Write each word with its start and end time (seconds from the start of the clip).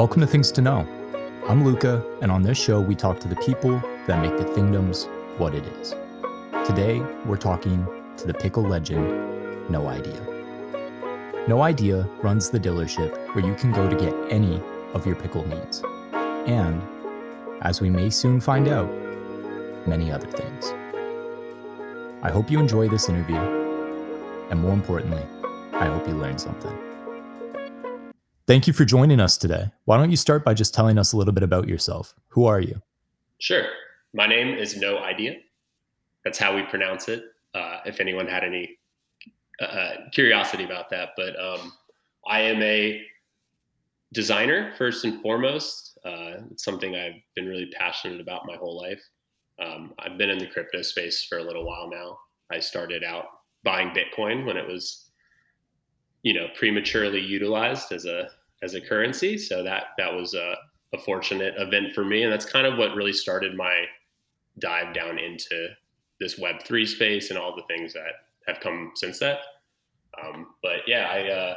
Welcome 0.00 0.22
to 0.22 0.26
Things 0.26 0.50
to 0.52 0.62
Know. 0.62 0.86
I'm 1.46 1.62
Luca, 1.62 2.02
and 2.22 2.32
on 2.32 2.42
this 2.42 2.56
show, 2.56 2.80
we 2.80 2.94
talk 2.94 3.20
to 3.20 3.28
the 3.28 3.36
people 3.36 3.82
that 4.06 4.22
make 4.22 4.34
the 4.38 4.44
Thingdoms 4.54 5.04
what 5.36 5.54
it 5.54 5.62
is. 5.78 5.94
Today, 6.66 7.00
we're 7.26 7.36
talking 7.36 7.86
to 8.16 8.26
the 8.26 8.32
pickle 8.32 8.62
legend, 8.62 9.06
NOEYEDA. 9.68 11.46
No 11.46 11.60
Idea 11.60 12.08
runs 12.22 12.48
the 12.48 12.58
dealership 12.58 13.14
where 13.34 13.44
you 13.44 13.54
can 13.56 13.72
go 13.72 13.90
to 13.90 13.94
get 13.94 14.14
any 14.30 14.62
of 14.94 15.04
your 15.04 15.16
pickle 15.16 15.46
needs. 15.46 15.82
And, 16.14 16.80
as 17.60 17.82
we 17.82 17.90
may 17.90 18.08
soon 18.08 18.40
find 18.40 18.68
out, 18.68 18.90
many 19.86 20.10
other 20.10 20.28
things. 20.28 20.72
I 22.22 22.30
hope 22.30 22.50
you 22.50 22.58
enjoy 22.58 22.88
this 22.88 23.10
interview, 23.10 23.36
and 24.48 24.60
more 24.60 24.72
importantly, 24.72 25.26
I 25.74 25.88
hope 25.88 26.08
you 26.08 26.14
learn 26.14 26.38
something. 26.38 26.89
Thank 28.50 28.66
you 28.66 28.72
for 28.72 28.84
joining 28.84 29.20
us 29.20 29.38
today. 29.38 29.70
Why 29.84 29.96
don't 29.96 30.10
you 30.10 30.16
start 30.16 30.44
by 30.44 30.54
just 30.54 30.74
telling 30.74 30.98
us 30.98 31.12
a 31.12 31.16
little 31.16 31.32
bit 31.32 31.44
about 31.44 31.68
yourself? 31.68 32.16
Who 32.30 32.46
are 32.46 32.58
you? 32.58 32.82
Sure. 33.38 33.66
My 34.12 34.26
name 34.26 34.58
is 34.58 34.74
NOEYEDA. 34.74 35.36
That's 36.24 36.36
how 36.36 36.56
we 36.56 36.62
pronounce 36.62 37.08
it. 37.08 37.22
Uh, 37.54 37.76
if 37.86 38.00
anyone 38.00 38.26
had 38.26 38.42
any 38.42 38.76
uh, 39.62 39.66
uh, 39.66 39.96
curiosity 40.10 40.64
about 40.64 40.90
that, 40.90 41.10
but 41.16 41.38
um, 41.38 41.74
I 42.26 42.40
am 42.40 42.60
a 42.60 43.00
designer 44.12 44.72
first 44.76 45.04
and 45.04 45.22
foremost. 45.22 45.96
Uh, 46.04 46.42
it's 46.50 46.64
something 46.64 46.96
I've 46.96 47.22
been 47.36 47.46
really 47.46 47.70
passionate 47.78 48.20
about 48.20 48.46
my 48.46 48.56
whole 48.56 48.76
life. 48.76 49.02
Um, 49.64 49.94
I've 50.00 50.18
been 50.18 50.28
in 50.28 50.38
the 50.38 50.48
crypto 50.48 50.82
space 50.82 51.22
for 51.22 51.38
a 51.38 51.44
little 51.44 51.64
while 51.64 51.88
now. 51.88 52.18
I 52.50 52.58
started 52.58 53.04
out 53.04 53.26
buying 53.62 53.90
Bitcoin 53.90 54.44
when 54.44 54.56
it 54.56 54.66
was, 54.66 55.12
you 56.24 56.34
know, 56.34 56.48
prematurely 56.56 57.20
utilized 57.20 57.92
as 57.92 58.06
a 58.06 58.28
as 58.62 58.74
a 58.74 58.80
currency. 58.80 59.38
So 59.38 59.62
that 59.62 59.84
that 59.98 60.12
was 60.12 60.34
a, 60.34 60.54
a 60.94 60.98
fortunate 60.98 61.54
event 61.58 61.94
for 61.94 62.04
me, 62.04 62.22
and 62.22 62.32
that's 62.32 62.44
kind 62.44 62.66
of 62.66 62.78
what 62.78 62.94
really 62.94 63.12
started 63.12 63.56
my 63.56 63.84
dive 64.58 64.94
down 64.94 65.18
into 65.18 65.68
this 66.18 66.38
Web 66.38 66.62
three 66.62 66.86
space 66.86 67.30
and 67.30 67.38
all 67.38 67.56
the 67.56 67.62
things 67.74 67.92
that 67.94 68.12
have 68.46 68.60
come 68.60 68.92
since 68.94 69.18
that. 69.20 69.38
Um, 70.22 70.48
but 70.62 70.80
yeah, 70.86 71.08
I 71.10 71.28
uh, 71.28 71.56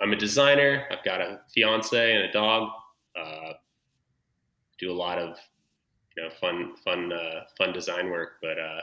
I'm 0.00 0.12
a 0.12 0.16
designer. 0.16 0.86
I've 0.90 1.04
got 1.04 1.20
a 1.20 1.40
fiance 1.54 2.14
and 2.14 2.24
a 2.24 2.32
dog. 2.32 2.68
Uh, 3.18 3.52
do 4.78 4.90
a 4.90 4.94
lot 4.94 5.18
of 5.18 5.38
you 6.16 6.22
know 6.22 6.30
fun 6.30 6.74
fun 6.84 7.12
uh, 7.12 7.44
fun 7.58 7.72
design 7.72 8.10
work, 8.10 8.32
but. 8.42 8.58
Uh, 8.58 8.80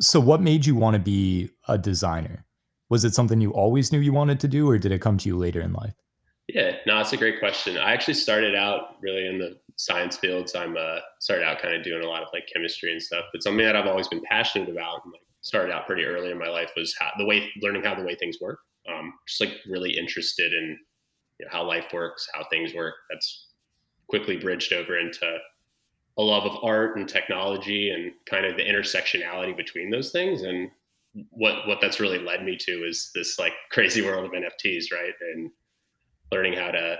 so, 0.00 0.18
what 0.18 0.42
made 0.42 0.66
you 0.66 0.74
want 0.74 0.94
to 0.94 1.00
be 1.00 1.50
a 1.68 1.78
designer? 1.78 2.44
Was 2.88 3.04
it 3.04 3.14
something 3.14 3.40
you 3.40 3.52
always 3.52 3.92
knew 3.92 4.00
you 4.00 4.12
wanted 4.12 4.40
to 4.40 4.48
do, 4.48 4.68
or 4.68 4.76
did 4.76 4.92
it 4.92 5.00
come 5.00 5.18
to 5.18 5.28
you 5.28 5.36
later 5.36 5.60
in 5.60 5.72
life? 5.72 5.94
Yeah, 6.54 6.76
no, 6.86 6.98
that's 6.98 7.12
a 7.12 7.16
great 7.16 7.40
question. 7.40 7.76
I 7.76 7.92
actually 7.92 8.14
started 8.14 8.54
out 8.54 9.02
really 9.02 9.26
in 9.26 9.38
the 9.38 9.58
science 9.74 10.16
fields. 10.16 10.54
I'm 10.54 10.76
uh, 10.76 11.00
started 11.18 11.44
out 11.44 11.60
kind 11.60 11.74
of 11.74 11.82
doing 11.82 12.04
a 12.04 12.06
lot 12.06 12.22
of 12.22 12.28
like 12.32 12.48
chemistry 12.50 12.92
and 12.92 13.02
stuff, 13.02 13.24
but 13.32 13.42
something 13.42 13.66
that 13.66 13.74
I've 13.74 13.88
always 13.88 14.06
been 14.06 14.22
passionate 14.22 14.68
about 14.68 15.04
and 15.04 15.12
like 15.12 15.22
started 15.40 15.72
out 15.72 15.84
pretty 15.84 16.04
early 16.04 16.30
in 16.30 16.38
my 16.38 16.48
life 16.48 16.70
was 16.76 16.94
how, 16.96 17.10
the 17.18 17.24
way 17.24 17.50
learning 17.60 17.82
how 17.82 17.96
the 17.96 18.04
way 18.04 18.14
things 18.14 18.38
work. 18.40 18.60
Um, 18.88 19.14
just 19.26 19.40
like 19.40 19.50
really 19.68 19.98
interested 19.98 20.52
in 20.52 20.78
you 21.40 21.46
know, 21.46 21.50
how 21.50 21.64
life 21.64 21.86
works, 21.92 22.28
how 22.32 22.44
things 22.50 22.72
work. 22.72 22.94
That's 23.10 23.48
quickly 24.06 24.36
bridged 24.36 24.72
over 24.72 24.96
into 24.96 25.38
a 26.18 26.22
love 26.22 26.44
of 26.44 26.62
art 26.62 26.96
and 26.96 27.08
technology 27.08 27.90
and 27.90 28.12
kind 28.26 28.46
of 28.46 28.56
the 28.56 28.62
intersectionality 28.62 29.56
between 29.56 29.90
those 29.90 30.12
things. 30.12 30.42
And 30.42 30.70
what 31.30 31.66
what 31.66 31.80
that's 31.80 31.98
really 31.98 32.20
led 32.20 32.44
me 32.44 32.56
to 32.60 32.72
is 32.84 33.10
this 33.12 33.40
like 33.40 33.54
crazy 33.72 34.02
world 34.02 34.24
of 34.24 34.30
NFTs, 34.30 34.92
right? 34.92 35.14
And 35.32 35.50
learning 36.34 36.54
how 36.54 36.72
to 36.72 36.98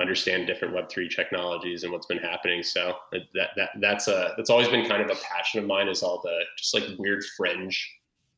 understand 0.00 0.46
different 0.46 0.74
Web3 0.74 1.10
technologies 1.14 1.82
and 1.82 1.92
what's 1.92 2.06
been 2.06 2.18
happening. 2.18 2.62
So 2.62 2.96
that, 3.12 3.48
that 3.56 3.70
that's 3.80 4.08
a 4.08 4.34
that's 4.36 4.50
always 4.50 4.68
been 4.68 4.88
kind 4.88 5.02
of 5.02 5.10
a 5.10 5.20
passion 5.22 5.60
of 5.60 5.66
mine 5.66 5.88
is 5.88 6.02
all 6.02 6.20
the 6.22 6.40
just 6.56 6.74
like 6.74 6.84
weird 6.98 7.24
fringe 7.36 7.92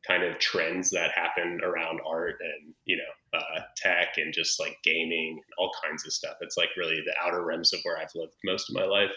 kind 0.06 0.22
of 0.22 0.38
trends 0.38 0.90
that 0.90 1.10
happen 1.10 1.60
around 1.62 2.00
art 2.06 2.36
and 2.40 2.72
you 2.86 2.96
know 2.96 3.38
uh, 3.38 3.60
tech 3.76 4.16
and 4.16 4.32
just 4.32 4.58
like 4.58 4.78
gaming 4.82 5.32
and 5.32 5.52
all 5.58 5.70
kinds 5.84 6.06
of 6.06 6.12
stuff. 6.12 6.36
It's 6.40 6.56
like 6.56 6.70
really 6.76 7.02
the 7.04 7.14
outer 7.22 7.44
rims 7.44 7.72
of 7.74 7.80
where 7.82 7.98
I've 7.98 8.14
lived 8.14 8.34
most 8.44 8.70
of 8.70 8.76
my 8.76 8.84
life. 8.84 9.10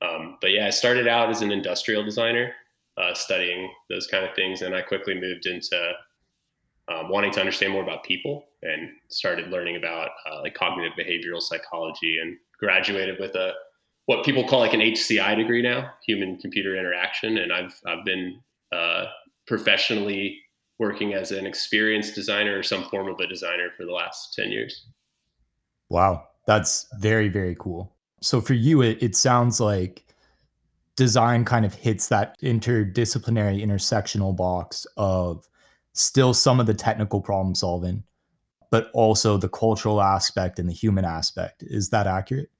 Um, 0.00 0.38
but 0.40 0.50
yeah, 0.50 0.66
I 0.66 0.70
started 0.70 1.06
out 1.06 1.30
as 1.30 1.42
an 1.42 1.50
industrial 1.50 2.04
designer, 2.04 2.52
uh, 2.96 3.14
studying 3.14 3.70
those 3.90 4.06
kind 4.06 4.24
of 4.24 4.34
things, 4.34 4.62
and 4.62 4.74
I 4.74 4.82
quickly 4.82 5.14
moved 5.14 5.46
into 5.46 5.92
um, 6.88 7.08
wanting 7.08 7.32
to 7.32 7.40
understand 7.40 7.72
more 7.72 7.82
about 7.82 8.04
people 8.04 8.44
and 8.64 8.90
started 9.10 9.50
learning 9.50 9.76
about 9.76 10.10
uh, 10.30 10.40
like 10.40 10.54
cognitive 10.54 10.92
behavioral 10.98 11.40
psychology 11.40 12.18
and 12.20 12.36
graduated 12.58 13.18
with 13.20 13.34
a 13.34 13.52
what 14.06 14.24
people 14.24 14.46
call 14.46 14.60
like 14.60 14.74
an 14.74 14.80
HCI 14.80 15.36
degree 15.36 15.62
now, 15.62 15.90
human 16.06 16.36
computer 16.38 16.76
interaction. 16.76 17.38
And 17.38 17.52
I've 17.52 17.78
I've 17.86 18.04
been 18.04 18.40
uh, 18.72 19.06
professionally 19.46 20.40
working 20.78 21.14
as 21.14 21.30
an 21.30 21.46
experienced 21.46 22.14
designer 22.14 22.58
or 22.58 22.62
some 22.62 22.84
form 22.84 23.08
of 23.08 23.20
a 23.20 23.26
designer 23.26 23.68
for 23.76 23.84
the 23.84 23.92
last 23.92 24.34
ten 24.34 24.50
years. 24.50 24.86
Wow, 25.88 26.26
that's 26.46 26.86
very 26.98 27.28
very 27.28 27.56
cool. 27.58 27.94
So 28.22 28.40
for 28.40 28.54
you, 28.54 28.82
it, 28.82 29.02
it 29.02 29.16
sounds 29.16 29.60
like 29.60 30.04
design 30.96 31.44
kind 31.44 31.64
of 31.64 31.74
hits 31.74 32.08
that 32.08 32.36
interdisciplinary 32.40 33.62
intersectional 33.62 34.34
box 34.34 34.86
of 34.96 35.46
still 35.92 36.34
some 36.34 36.60
of 36.60 36.66
the 36.66 36.74
technical 36.74 37.20
problem 37.20 37.54
solving, 37.54 38.02
but 38.74 38.90
also 38.92 39.36
the 39.36 39.48
cultural 39.48 40.02
aspect 40.02 40.58
and 40.58 40.68
the 40.68 40.72
human 40.72 41.04
aspect. 41.04 41.62
Is 41.62 41.90
that 41.90 42.08
accurate? 42.08 42.50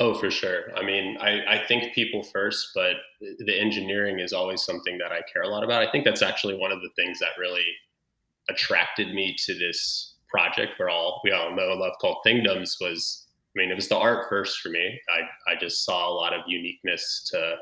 Oh, 0.00 0.12
for 0.12 0.28
sure. 0.28 0.76
I 0.76 0.84
mean, 0.84 1.16
I, 1.20 1.42
I 1.48 1.64
think 1.68 1.94
people 1.94 2.24
first, 2.24 2.70
but 2.74 2.94
the 3.20 3.56
engineering 3.56 4.18
is 4.18 4.32
always 4.32 4.64
something 4.64 4.98
that 4.98 5.12
I 5.12 5.20
care 5.32 5.42
a 5.42 5.48
lot 5.48 5.62
about. 5.62 5.80
I 5.80 5.88
think 5.92 6.04
that's 6.04 6.22
actually 6.22 6.56
one 6.56 6.72
of 6.72 6.80
the 6.80 6.90
things 6.96 7.20
that 7.20 7.38
really 7.38 7.64
attracted 8.50 9.14
me 9.14 9.36
to 9.44 9.56
this 9.56 10.16
project 10.28 10.72
we're 10.80 10.90
all 10.90 11.20
we 11.22 11.30
all 11.30 11.54
know 11.54 11.70
and 11.70 11.80
love 11.80 11.92
called 12.00 12.16
Thingdoms 12.24 12.78
was 12.80 13.24
I 13.56 13.60
mean, 13.60 13.70
it 13.70 13.76
was 13.76 13.88
the 13.88 13.96
art 13.96 14.26
first 14.28 14.58
for 14.58 14.70
me. 14.70 15.00
I, 15.08 15.52
I 15.52 15.54
just 15.54 15.84
saw 15.84 16.08
a 16.08 16.12
lot 16.12 16.32
of 16.32 16.40
uniqueness 16.48 17.30
to 17.30 17.58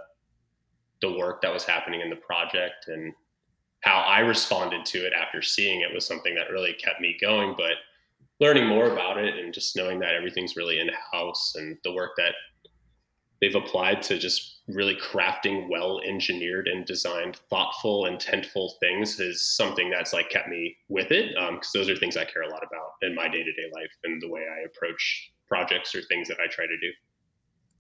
the 1.03 1.13
work 1.13 1.43
that 1.43 1.53
was 1.53 1.65
happening 1.65 2.01
in 2.01 2.09
the 2.09 2.17
project 2.17 2.89
and 2.89 3.13
how 3.83 4.01
I 4.01 4.21
responded 4.21 4.85
to 4.87 4.99
it 4.99 5.13
after 5.13 5.43
seeing 5.43 5.81
it 5.81 5.93
was 5.93 6.07
something 6.07 6.35
that 6.35 6.51
really 6.51 6.73
kept 6.75 7.01
me 7.01 7.17
going. 7.21 7.55
But 7.57 7.73
learning 8.41 8.67
more 8.67 8.91
about 8.93 9.19
it 9.19 9.37
and 9.37 9.53
just 9.53 9.77
knowing 9.77 10.01
that 10.01 10.15
everything's 10.15 10.57
really 10.57 10.81
in 10.81 10.91
house 11.13 11.55
and 11.57 11.77
the 11.85 11.93
work 11.93 12.11
that 12.17 12.35
they've 13.41 13.55
applied 13.57 14.01
to 14.03 14.19
just 14.19 14.61
really 14.69 14.97
crafting 14.97 15.69
well 15.69 16.01
engineered 16.07 16.69
and 16.69 16.87
designed 16.87 17.37
thoughtful 17.51 18.05
intentful 18.05 18.71
things 18.81 19.19
is 19.19 19.45
something 19.57 19.91
that's 19.91 20.13
like 20.13 20.31
kept 20.31 20.49
me 20.49 20.77
with 20.89 21.11
it 21.11 21.35
because 21.35 21.75
um, 21.75 21.81
those 21.81 21.89
are 21.89 21.97
things 21.97 22.17
i 22.17 22.25
care 22.25 22.43
a 22.43 22.49
lot 22.49 22.63
about 22.63 22.93
in 23.03 23.15
my 23.15 23.27
day-to-day 23.27 23.69
life 23.75 23.91
and 24.05 24.23
the 24.23 24.29
way 24.29 24.41
i 24.41 24.65
approach 24.65 25.33
projects 25.49 25.95
or 25.95 26.03
things 26.03 26.29
that 26.29 26.39
i 26.41 26.47
try 26.47 26.65
to 26.65 26.79
do 26.81 26.89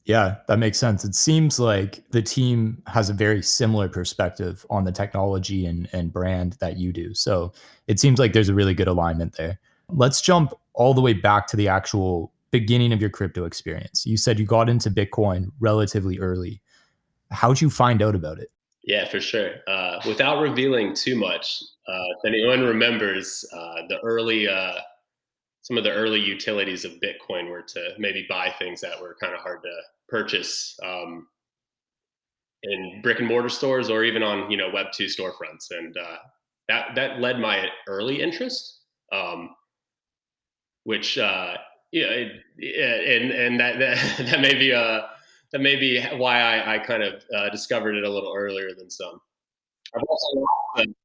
yeah, 0.04 0.36
that 0.48 0.58
makes 0.58 0.78
sense. 0.78 1.04
It 1.04 1.14
seems 1.14 1.60
like 1.60 2.02
the 2.10 2.22
team 2.22 2.82
has 2.88 3.08
a 3.08 3.12
very 3.12 3.42
similar 3.42 3.88
perspective 3.88 4.66
on 4.68 4.84
the 4.84 4.90
technology 4.90 5.64
and, 5.66 5.88
and 5.92 6.12
brand 6.12 6.54
that 6.60 6.76
you 6.76 6.92
do. 6.92 7.14
So 7.14 7.52
it 7.86 8.00
seems 8.00 8.18
like 8.18 8.32
there's 8.32 8.48
a 8.48 8.54
really 8.54 8.74
good 8.74 8.88
alignment 8.88 9.36
there. 9.36 9.60
Let's 9.88 10.20
jump 10.20 10.52
all 10.74 10.92
the 10.92 11.00
way 11.00 11.12
back 11.12 11.46
to 11.48 11.56
the 11.56 11.68
actual 11.68 12.32
beginning 12.50 12.92
of 12.92 13.00
your 13.00 13.10
crypto 13.10 13.44
experience. 13.44 14.04
You 14.04 14.16
said 14.16 14.40
you 14.40 14.44
got 14.44 14.68
into 14.68 14.90
Bitcoin 14.90 15.50
relatively 15.60 16.18
early. 16.18 16.60
How'd 17.30 17.60
you 17.60 17.70
find 17.70 18.02
out 18.02 18.14
about 18.14 18.38
it? 18.38 18.50
Yeah, 18.84 19.08
for 19.08 19.20
sure. 19.20 19.52
Uh, 19.68 20.00
without 20.04 20.40
revealing 20.40 20.94
too 20.94 21.14
much, 21.14 21.62
uh, 21.86 22.04
if 22.18 22.26
anyone 22.26 22.62
remembers 22.62 23.44
uh, 23.52 23.82
the 23.88 23.98
early 24.02 24.48
uh, 24.48 24.74
some 25.62 25.78
of 25.78 25.84
the 25.84 25.92
early 25.92 26.20
utilities 26.20 26.84
of 26.84 26.92
Bitcoin 27.00 27.48
were 27.48 27.62
to 27.62 27.94
maybe 27.98 28.26
buy 28.28 28.52
things 28.58 28.80
that 28.80 29.00
were 29.00 29.16
kind 29.20 29.32
of 29.32 29.40
hard 29.40 29.62
to 29.62 29.70
purchase 30.12 30.78
um, 30.84 31.26
in 32.62 33.00
brick 33.02 33.18
and 33.18 33.26
mortar 33.26 33.48
stores 33.48 33.90
or 33.90 34.04
even 34.04 34.22
on 34.22 34.48
you 34.50 34.56
know 34.56 34.70
Web 34.72 34.86
two 34.92 35.06
storefronts, 35.06 35.70
and 35.70 35.96
uh, 35.96 36.18
that 36.68 36.94
that 36.94 37.20
led 37.20 37.40
my 37.40 37.66
early 37.88 38.22
interest, 38.22 38.80
um, 39.12 39.50
which 40.84 41.18
uh, 41.18 41.54
yeah, 41.90 42.06
it, 42.06 43.22
and 43.22 43.32
and 43.32 43.60
that 43.60 43.78
that, 43.78 44.26
that 44.30 44.40
may 44.40 44.54
be 44.54 44.72
uh, 44.72 45.00
that 45.52 45.60
may 45.60 45.76
be 45.76 46.00
why 46.16 46.40
I, 46.40 46.74
I 46.74 46.78
kind 46.78 47.02
of 47.02 47.22
uh, 47.36 47.50
discovered 47.50 47.96
it 47.96 48.04
a 48.04 48.10
little 48.10 48.34
earlier 48.36 48.68
than 48.76 48.90
some. 48.90 49.18
I've 49.94 50.02
also 50.08 50.46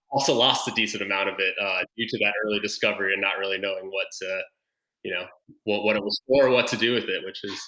also 0.09 0.33
lost 0.33 0.67
a 0.67 0.71
decent 0.71 1.03
amount 1.03 1.29
of 1.29 1.35
it 1.39 1.53
uh, 1.61 1.81
due 1.97 2.07
to 2.07 2.17
that 2.19 2.33
early 2.45 2.59
discovery 2.59 3.13
and 3.13 3.21
not 3.21 3.37
really 3.39 3.57
knowing 3.57 3.87
what 3.87 4.07
to, 4.19 4.41
you 5.03 5.13
know, 5.13 5.25
what, 5.65 5.83
what 5.83 5.95
it 5.97 6.03
was 6.03 6.21
for, 6.27 6.49
what 6.49 6.65
to 6.67 6.77
do 6.77 6.93
with 6.93 7.09
it, 7.09 7.25
which 7.25 7.43
is 7.43 7.59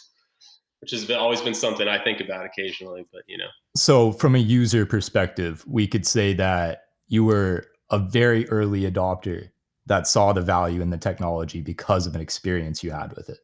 which 0.81 0.91
has 0.91 1.05
been, 1.05 1.17
always 1.17 1.41
been 1.41 1.53
something 1.53 1.87
I 1.87 2.03
think 2.03 2.19
about 2.19 2.45
occasionally. 2.45 3.05
But 3.11 3.23
you 3.27 3.37
know, 3.37 3.47
so 3.75 4.11
from 4.11 4.35
a 4.35 4.39
user 4.39 4.85
perspective, 4.85 5.63
we 5.67 5.87
could 5.87 6.05
say 6.05 6.33
that 6.33 6.83
you 7.07 7.23
were 7.23 7.65
a 7.89 7.99
very 7.99 8.47
early 8.49 8.89
adopter 8.89 9.49
that 9.87 10.07
saw 10.07 10.33
the 10.33 10.41
value 10.41 10.81
in 10.81 10.91
the 10.91 10.97
technology 10.97 11.61
because 11.61 12.05
of 12.05 12.15
an 12.15 12.21
experience 12.21 12.83
you 12.83 12.91
had 12.91 13.15
with 13.15 13.29
it. 13.29 13.39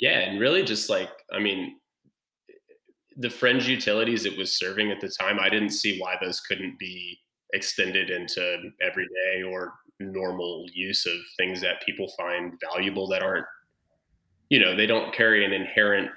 Yeah, 0.00 0.18
and 0.20 0.40
really 0.40 0.62
just 0.62 0.90
like 0.90 1.10
I 1.32 1.38
mean, 1.38 1.76
the 3.16 3.30
fringe 3.30 3.68
utilities 3.68 4.24
it 4.26 4.36
was 4.36 4.52
serving 4.52 4.90
at 4.90 5.00
the 5.00 5.08
time, 5.08 5.38
I 5.40 5.48
didn't 5.48 5.70
see 5.70 5.98
why 5.98 6.16
those 6.20 6.40
couldn't 6.40 6.78
be 6.78 7.18
extended 7.52 8.10
into 8.10 8.70
everyday 8.82 9.42
or 9.48 9.72
normal 9.98 10.66
use 10.74 11.06
of 11.06 11.14
things 11.38 11.60
that 11.62 11.82
people 11.84 12.08
find 12.18 12.52
valuable 12.72 13.08
that 13.08 13.22
aren't, 13.22 13.46
you 14.50 14.60
know, 14.60 14.76
they 14.76 14.86
don't 14.86 15.14
carry 15.14 15.44
an 15.44 15.52
inherent 15.52 16.10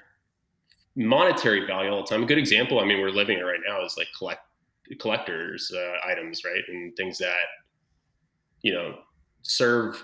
monetary 1.00 1.66
value 1.66 1.90
all 1.90 2.02
the 2.04 2.08
time. 2.08 2.24
A 2.24 2.26
good 2.26 2.38
example, 2.38 2.80
I 2.80 2.86
mean, 2.86 3.00
we're 3.00 3.10
living 3.10 3.40
it 3.40 3.44
right 3.44 3.60
now 3.66 3.84
is 3.84 3.96
like 3.98 4.08
collect 4.18 4.42
collectors 5.00 5.72
uh, 5.74 6.08
items, 6.08 6.44
right, 6.44 6.64
and 6.68 6.96
things 6.96 7.18
that 7.20 7.38
you 8.62 8.74
know 8.74 9.00
serve 9.42 10.04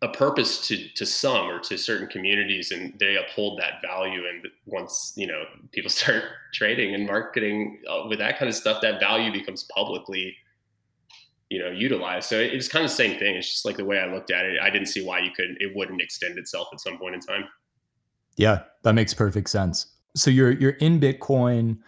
a 0.00 0.08
purpose 0.08 0.66
to 0.68 0.88
to 0.94 1.04
some 1.04 1.48
or 1.48 1.58
to 1.58 1.76
certain 1.76 2.06
communities 2.06 2.70
and 2.70 2.94
they 2.98 3.16
uphold 3.16 3.60
that 3.60 3.82
value. 3.82 4.22
And 4.26 4.46
once 4.64 5.12
you 5.16 5.26
know 5.26 5.44
people 5.72 5.90
start 6.00 6.24
trading 6.54 6.94
and 6.94 7.06
marketing 7.06 7.82
uh, 7.88 8.06
with 8.08 8.18
that 8.20 8.38
kind 8.38 8.48
of 8.48 8.54
stuff 8.54 8.80
that 8.82 9.00
value 9.00 9.30
becomes 9.32 9.64
publicly 9.74 10.34
you 11.50 11.58
know 11.58 11.70
utilized. 11.70 12.28
So 12.28 12.38
it's 12.40 12.68
kind 12.68 12.84
of 12.84 12.90
the 12.90 12.96
same 12.96 13.18
thing. 13.18 13.36
It's 13.36 13.50
just 13.50 13.64
like 13.66 13.76
the 13.76 13.84
way 13.84 13.98
i 13.98 14.06
looked 14.06 14.30
at 14.30 14.46
it 14.46 14.58
i 14.62 14.70
didn't 14.70 14.88
see 14.88 15.04
why 15.04 15.18
you 15.18 15.30
could 15.30 15.56
it 15.60 15.74
wouldn't 15.74 16.00
extend 16.00 16.38
itself 16.38 16.68
at 16.72 16.80
some 16.80 16.98
point 16.98 17.14
in 17.14 17.20
time 17.20 17.44
yeah 18.38 18.62
that 18.82 18.94
makes 18.94 19.12
perfect 19.12 19.50
sense. 19.50 19.86
So 20.16 20.30
you're 20.30 20.52
you're 20.52 20.72
in 20.72 21.00
bitcoin 21.00 21.78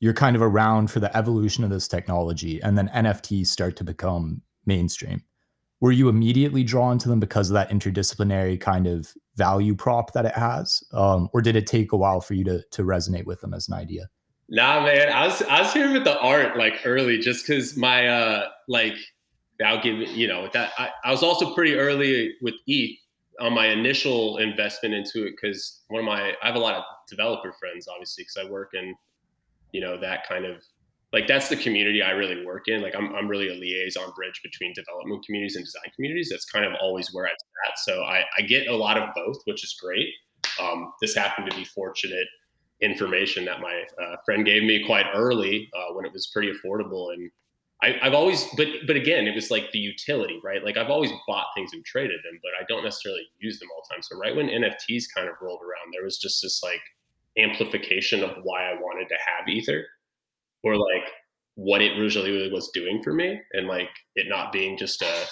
you're 0.00 0.12
kind 0.12 0.34
of 0.34 0.42
around 0.42 0.90
for 0.90 0.98
the 0.98 1.16
evolution 1.16 1.62
of 1.62 1.70
this 1.70 1.86
technology 1.86 2.60
and 2.62 2.76
then 2.76 2.88
nfts 2.88 3.46
start 3.46 3.76
to 3.76 3.84
become 3.84 4.42
mainstream. 4.66 5.22
Were 5.80 5.92
you 5.92 6.08
immediately 6.08 6.62
drawn 6.62 6.98
to 6.98 7.08
them 7.08 7.20
because 7.20 7.50
of 7.50 7.54
that 7.54 7.70
interdisciplinary 7.70 8.60
kind 8.60 8.86
of 8.86 9.12
value 9.36 9.74
prop 9.74 10.12
that 10.12 10.26
it 10.26 10.34
has? 10.34 10.82
Um, 10.92 11.28
or 11.32 11.40
did 11.40 11.56
it 11.56 11.66
take 11.66 11.92
a 11.92 11.96
while 11.96 12.20
for 12.20 12.34
you 12.34 12.44
to 12.44 12.62
to 12.72 12.82
resonate 12.82 13.26
with 13.26 13.40
them 13.40 13.54
as 13.54 13.68
an 13.68 13.74
idea? 13.74 14.08
Nah 14.48 14.84
man 14.84 15.08
i 15.08 15.26
was 15.26 15.40
i 15.42 15.62
was 15.62 15.72
here 15.72 15.92
with 15.92 16.04
the 16.04 16.18
art 16.18 16.58
like 16.58 16.80
early 16.84 17.18
just 17.18 17.46
because 17.46 17.76
my 17.76 18.06
uh 18.06 18.48
like 18.68 18.94
i'll 19.64 19.80
give 19.80 19.96
you 20.10 20.28
know 20.28 20.48
that 20.52 20.72
I, 20.76 20.90
I 21.04 21.10
was 21.10 21.22
also 21.22 21.54
pretty 21.54 21.74
early 21.76 22.34
with 22.42 22.54
eth 22.68 22.98
on 23.40 23.52
my 23.52 23.68
initial 23.68 24.38
investment 24.38 24.94
into 24.94 25.26
it 25.26 25.34
because 25.40 25.82
one 25.88 26.00
of 26.00 26.06
my 26.06 26.32
i 26.42 26.46
have 26.46 26.54
a 26.54 26.58
lot 26.58 26.74
of 26.74 26.84
developer 27.08 27.52
friends 27.52 27.88
obviously 27.88 28.24
because 28.24 28.46
i 28.46 28.50
work 28.50 28.70
in 28.74 28.94
you 29.72 29.80
know 29.80 29.98
that 29.98 30.26
kind 30.28 30.44
of 30.44 30.62
like 31.12 31.26
that's 31.26 31.48
the 31.48 31.56
community 31.56 32.02
I 32.02 32.10
really 32.12 32.44
work 32.44 32.68
in. 32.68 32.80
Like 32.80 32.94
I'm, 32.96 33.14
I'm 33.14 33.28
really 33.28 33.48
a 33.48 33.54
liaison 33.54 34.12
bridge 34.16 34.40
between 34.42 34.72
development 34.72 35.24
communities 35.26 35.56
and 35.56 35.64
design 35.64 35.92
communities. 35.94 36.30
That's 36.30 36.46
kind 36.46 36.64
of 36.64 36.72
always 36.80 37.12
where 37.12 37.26
I'm 37.26 37.32
at. 37.68 37.78
So 37.78 38.02
I, 38.02 38.24
I 38.38 38.42
get 38.42 38.68
a 38.68 38.74
lot 38.74 38.96
of 38.96 39.10
both, 39.14 39.36
which 39.44 39.62
is 39.62 39.76
great. 39.80 40.08
Um, 40.60 40.92
this 41.00 41.14
happened 41.14 41.50
to 41.50 41.56
be 41.56 41.64
fortunate 41.64 42.26
information 42.80 43.44
that 43.44 43.60
my 43.60 43.84
uh, 44.02 44.16
friend 44.24 44.44
gave 44.44 44.62
me 44.64 44.84
quite 44.84 45.06
early 45.14 45.70
uh, 45.76 45.94
when 45.94 46.04
it 46.04 46.12
was 46.12 46.28
pretty 46.32 46.50
affordable. 46.50 47.12
And 47.12 47.30
I, 47.82 47.98
have 48.02 48.14
always, 48.14 48.46
but 48.56 48.68
but 48.86 48.96
again, 48.96 49.26
it 49.26 49.34
was 49.34 49.50
like 49.50 49.72
the 49.72 49.78
utility, 49.78 50.40
right? 50.44 50.64
Like 50.64 50.76
I've 50.76 50.90
always 50.90 51.10
bought 51.26 51.46
things 51.56 51.72
and 51.72 51.84
traded 51.84 52.20
them, 52.22 52.38
but 52.42 52.52
I 52.60 52.64
don't 52.68 52.84
necessarily 52.84 53.26
use 53.40 53.58
them 53.58 53.68
all 53.74 53.82
the 53.88 53.94
time. 53.94 54.02
So 54.02 54.16
right 54.16 54.36
when 54.36 54.46
NFTs 54.46 55.04
kind 55.14 55.28
of 55.28 55.34
rolled 55.42 55.60
around, 55.62 55.92
there 55.92 56.04
was 56.04 56.18
just 56.18 56.42
this 56.42 56.62
like 56.62 56.80
amplification 57.36 58.22
of 58.22 58.36
why 58.44 58.70
I 58.70 58.74
wanted 58.74 59.08
to 59.08 59.14
have 59.14 59.48
Ether 59.48 59.84
or 60.62 60.76
like 60.76 61.08
what 61.54 61.82
it 61.82 61.98
really 61.98 62.50
was 62.50 62.70
doing 62.72 63.02
for 63.02 63.12
me 63.12 63.40
and 63.52 63.66
like 63.66 63.90
it 64.14 64.26
not 64.28 64.52
being 64.52 64.76
just 64.76 65.02
a 65.02 65.24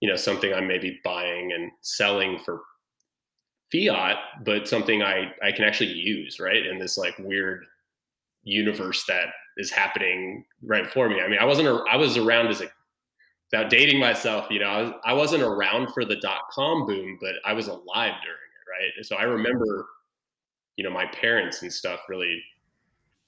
you 0.00 0.08
know 0.08 0.16
something 0.16 0.52
i'm 0.52 0.68
maybe 0.68 1.00
buying 1.04 1.52
and 1.52 1.70
selling 1.80 2.38
for 2.38 2.60
fiat 3.72 4.16
but 4.44 4.68
something 4.68 5.02
i 5.02 5.32
i 5.42 5.50
can 5.50 5.64
actually 5.64 5.90
use 5.90 6.38
right 6.38 6.66
in 6.66 6.78
this 6.78 6.98
like 6.98 7.16
weird 7.18 7.64
universe 8.42 9.04
that 9.06 9.28
is 9.56 9.70
happening 9.70 10.44
right 10.62 10.88
for 10.88 11.08
me 11.08 11.20
i 11.20 11.28
mean 11.28 11.38
i 11.38 11.44
wasn't 11.44 11.66
a, 11.66 11.82
i 11.90 11.96
was 11.96 12.16
around 12.16 12.46
as 12.48 12.60
a 12.60 12.66
without 13.50 13.70
dating 13.70 14.00
myself 14.00 14.46
you 14.50 14.58
know 14.58 14.66
I, 14.66 14.82
was, 14.82 14.92
I 15.04 15.12
wasn't 15.12 15.42
around 15.42 15.92
for 15.92 16.04
the 16.04 16.16
dot 16.16 16.42
com 16.50 16.86
boom 16.86 17.18
but 17.20 17.34
i 17.44 17.52
was 17.52 17.68
alive 17.68 18.14
during 18.22 18.50
it 18.56 18.98
right 18.98 19.04
so 19.04 19.16
i 19.16 19.24
remember 19.24 19.86
you 20.76 20.84
know 20.84 20.90
my 20.90 21.06
parents 21.06 21.62
and 21.62 21.72
stuff 21.72 22.00
really 22.08 22.42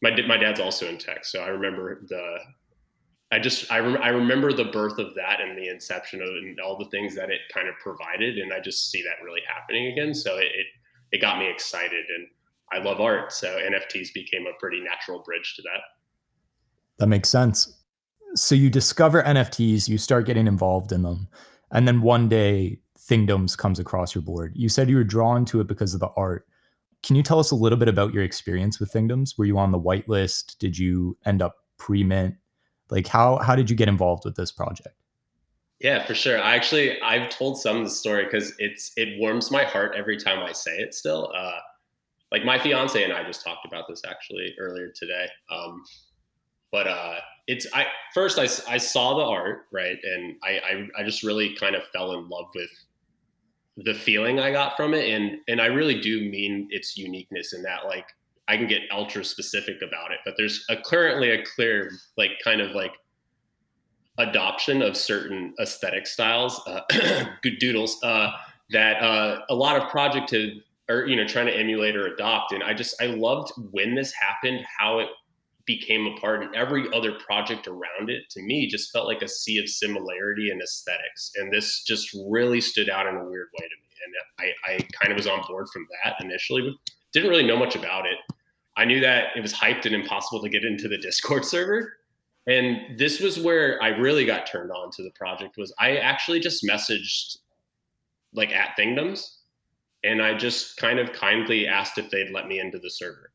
my 0.04 0.14
my 0.26 0.36
dad's 0.36 0.60
also 0.60 0.86
in 0.86 0.98
tech, 0.98 1.24
so 1.24 1.40
I 1.40 1.48
remember 1.48 2.02
the. 2.08 2.36
I 3.32 3.38
just 3.38 3.72
I, 3.72 3.78
I 3.78 4.08
remember 4.08 4.52
the 4.52 4.66
birth 4.66 4.98
of 4.98 5.14
that 5.14 5.40
and 5.40 5.58
the 5.58 5.68
inception 5.68 6.20
of 6.20 6.28
it 6.28 6.44
and 6.44 6.60
all 6.60 6.78
the 6.78 6.90
things 6.90 7.16
that 7.16 7.30
it 7.30 7.40
kind 7.52 7.68
of 7.68 7.74
provided, 7.82 8.38
and 8.38 8.52
I 8.52 8.60
just 8.60 8.90
see 8.90 9.02
that 9.02 9.24
really 9.24 9.40
happening 9.48 9.90
again. 9.90 10.14
So 10.14 10.36
it, 10.36 10.44
it 10.54 10.66
it 11.12 11.20
got 11.22 11.38
me 11.38 11.50
excited, 11.50 12.04
and 12.16 12.28
I 12.70 12.84
love 12.84 13.00
art, 13.00 13.32
so 13.32 13.48
NFTs 13.48 14.12
became 14.12 14.46
a 14.46 14.58
pretty 14.60 14.80
natural 14.80 15.22
bridge 15.22 15.54
to 15.56 15.62
that. 15.62 15.80
That 16.98 17.08
makes 17.08 17.28
sense. 17.28 17.76
So 18.34 18.54
you 18.54 18.70
discover 18.70 19.22
NFTs, 19.22 19.88
you 19.88 19.98
start 19.98 20.26
getting 20.26 20.46
involved 20.46 20.92
in 20.92 21.02
them, 21.02 21.28
and 21.70 21.86
then 21.86 22.02
one 22.02 22.28
day 22.28 22.80
Thingdoms 22.98 23.54
comes 23.54 23.78
across 23.78 24.14
your 24.14 24.22
board. 24.22 24.52
You 24.56 24.70
said 24.70 24.88
you 24.88 24.96
were 24.96 25.04
drawn 25.04 25.44
to 25.46 25.60
it 25.60 25.66
because 25.66 25.92
of 25.92 26.00
the 26.00 26.08
art. 26.16 26.46
Can 27.02 27.16
you 27.16 27.22
tell 27.22 27.38
us 27.38 27.50
a 27.50 27.54
little 27.54 27.78
bit 27.78 27.88
about 27.88 28.14
your 28.14 28.22
experience 28.22 28.80
with 28.80 28.90
Thingdoms? 28.90 29.36
Were 29.36 29.44
you 29.44 29.58
on 29.58 29.72
the 29.72 29.78
whitelist? 29.78 30.56
Did 30.58 30.78
you 30.78 31.18
end 31.26 31.42
up 31.42 31.56
pre-mint? 31.76 32.36
Like 32.90 33.06
how 33.06 33.36
how 33.38 33.56
did 33.56 33.68
you 33.68 33.76
get 33.76 33.88
involved 33.88 34.24
with 34.24 34.36
this 34.36 34.50
project? 34.50 34.96
Yeah, 35.80 36.06
for 36.06 36.14
sure. 36.14 36.40
I 36.40 36.54
actually 36.54 37.00
I've 37.02 37.28
told 37.28 37.60
some 37.60 37.78
of 37.78 37.84
the 37.84 37.90
story 37.90 38.24
because 38.24 38.54
it's 38.58 38.92
it 38.96 39.18
warms 39.18 39.50
my 39.50 39.64
heart 39.64 39.94
every 39.94 40.16
time 40.16 40.38
I 40.38 40.52
say 40.52 40.76
it. 40.78 40.94
Still, 40.94 41.30
uh, 41.36 41.58
like 42.32 42.44
my 42.44 42.58
fiance 42.58 43.02
and 43.02 43.12
I 43.12 43.22
just 43.24 43.44
talked 43.44 43.66
about 43.66 43.84
this 43.88 44.02
actually 44.06 44.54
earlier 44.58 44.90
today. 44.94 45.26
Um, 45.50 45.82
but 46.72 46.86
uh, 46.86 47.14
it's 47.46 47.66
I 47.74 47.86
first 48.12 48.38
I, 48.38 48.48
I 48.72 48.78
saw 48.78 49.16
the 49.16 49.24
art 49.24 49.66
right, 49.72 49.96
and 50.02 50.36
I, 50.42 50.50
I 50.50 51.00
I 51.00 51.04
just 51.04 51.22
really 51.22 51.54
kind 51.56 51.74
of 51.74 51.84
fell 51.88 52.12
in 52.12 52.28
love 52.28 52.46
with 52.54 52.70
the 53.76 53.94
feeling 53.94 54.38
I 54.38 54.52
got 54.52 54.76
from 54.76 54.94
it, 54.94 55.08
and 55.08 55.38
and 55.48 55.60
I 55.60 55.66
really 55.66 56.00
do 56.00 56.28
mean 56.30 56.68
its 56.70 56.96
uniqueness 56.96 57.52
in 57.52 57.62
that 57.62 57.86
like 57.86 58.06
I 58.48 58.56
can 58.56 58.66
get 58.66 58.82
ultra 58.90 59.24
specific 59.24 59.76
about 59.82 60.10
it, 60.10 60.18
but 60.24 60.34
there's 60.36 60.64
a 60.68 60.76
currently 60.76 61.30
a 61.30 61.44
clear 61.44 61.90
like 62.16 62.32
kind 62.42 62.60
of 62.60 62.72
like 62.72 62.92
adoption 64.18 64.80
of 64.82 64.96
certain 64.96 65.54
aesthetic 65.60 66.06
styles, 66.06 66.60
uh, 66.66 66.80
good 67.42 67.58
doodles 67.58 68.02
uh, 68.02 68.30
that 68.70 69.02
uh, 69.02 69.40
a 69.48 69.54
lot 69.54 69.80
of 69.80 69.88
project 69.90 70.30
have 70.30 70.50
are 70.88 71.06
you 71.06 71.16
know 71.16 71.26
trying 71.26 71.46
to 71.46 71.56
emulate 71.56 71.96
or 71.96 72.06
adopt, 72.06 72.52
and 72.52 72.62
I 72.62 72.74
just 72.74 73.00
I 73.02 73.06
loved 73.06 73.52
when 73.70 73.94
this 73.94 74.12
happened, 74.12 74.64
how 74.78 74.98
it 75.00 75.08
became 75.66 76.06
a 76.06 76.20
part 76.20 76.42
and 76.42 76.54
every 76.54 76.86
other 76.94 77.12
project 77.12 77.66
around 77.66 78.10
it 78.10 78.28
to 78.30 78.42
me 78.42 78.68
just 78.68 78.92
felt 78.92 79.06
like 79.06 79.22
a 79.22 79.28
sea 79.28 79.58
of 79.58 79.68
similarity 79.68 80.50
and 80.50 80.60
aesthetics. 80.62 81.32
And 81.36 81.52
this 81.52 81.82
just 81.82 82.14
really 82.28 82.60
stood 82.60 82.90
out 82.90 83.06
in 83.06 83.14
a 83.14 83.24
weird 83.24 83.48
way 83.58 83.66
to 83.66 83.76
me. 83.76 83.84
And 84.04 84.54
i, 84.66 84.72
I 84.72 84.78
kind 85.00 85.10
of 85.10 85.16
was 85.16 85.26
on 85.26 85.42
board 85.48 85.68
from 85.72 85.86
that 86.04 86.22
initially 86.22 86.62
but 86.62 86.74
didn't 87.12 87.30
really 87.30 87.46
know 87.46 87.56
much 87.56 87.76
about 87.76 88.06
it. 88.06 88.18
I 88.76 88.84
knew 88.84 89.00
that 89.00 89.28
it 89.36 89.40
was 89.40 89.52
hyped 89.52 89.86
and 89.86 89.94
impossible 89.94 90.42
to 90.42 90.48
get 90.48 90.64
into 90.64 90.88
the 90.88 90.98
discord 91.02 91.44
server. 91.44 91.94
And 92.46 92.98
this 92.98 93.20
was 93.20 93.40
where 93.40 93.82
i 93.82 93.88
really 93.88 94.26
got 94.26 94.46
turned 94.46 94.70
on 94.70 94.90
to 94.92 95.02
the 95.02 95.12
project 95.12 95.56
was 95.56 95.72
i 95.78 95.96
actually 95.96 96.40
just 96.40 96.62
messaged 96.62 97.38
like 98.34 98.52
at 98.52 98.76
thingdoms. 98.76 99.38
And 100.02 100.20
i 100.20 100.36
just 100.36 100.76
kind 100.76 100.98
of 100.98 101.14
kindly 101.14 101.66
asked 101.66 101.96
if 101.96 102.10
they'd 102.10 102.32
let 102.32 102.46
me 102.46 102.60
into 102.60 102.78
the 102.78 102.90
server 102.90 103.30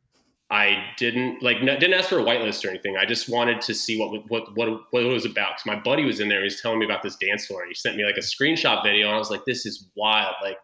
I 0.51 0.83
didn't 0.97 1.43
like 1.43 1.59
didn't 1.59 1.93
ask 1.93 2.09
for 2.09 2.19
a 2.19 2.23
whitelist 2.23 2.65
or 2.65 2.69
anything. 2.69 2.97
I 2.97 3.05
just 3.05 3.29
wanted 3.29 3.61
to 3.61 3.75
see 3.75 3.99
what 3.99 4.27
what 4.29 4.55
what 4.57 4.91
what 4.91 5.03
it 5.03 5.07
was 5.07 5.25
about 5.25 5.57
because 5.57 5.65
my 5.65 5.79
buddy 5.79 6.05
was 6.05 6.19
in 6.19 6.27
there. 6.27 6.39
He 6.39 6.45
was 6.45 6.59
telling 6.59 6.79
me 6.79 6.85
about 6.85 7.03
this 7.03 7.15
dance 7.17 7.45
floor, 7.45 7.61
and 7.61 7.69
he 7.69 7.75
sent 7.75 7.97
me 7.97 8.03
like 8.03 8.17
a 8.17 8.21
screenshot 8.21 8.83
video, 8.83 9.07
and 9.07 9.15
I 9.15 9.19
was 9.19 9.29
like, 9.29 9.45
"This 9.45 9.67
is 9.67 9.87
wild!" 9.95 10.33
Like, 10.41 10.57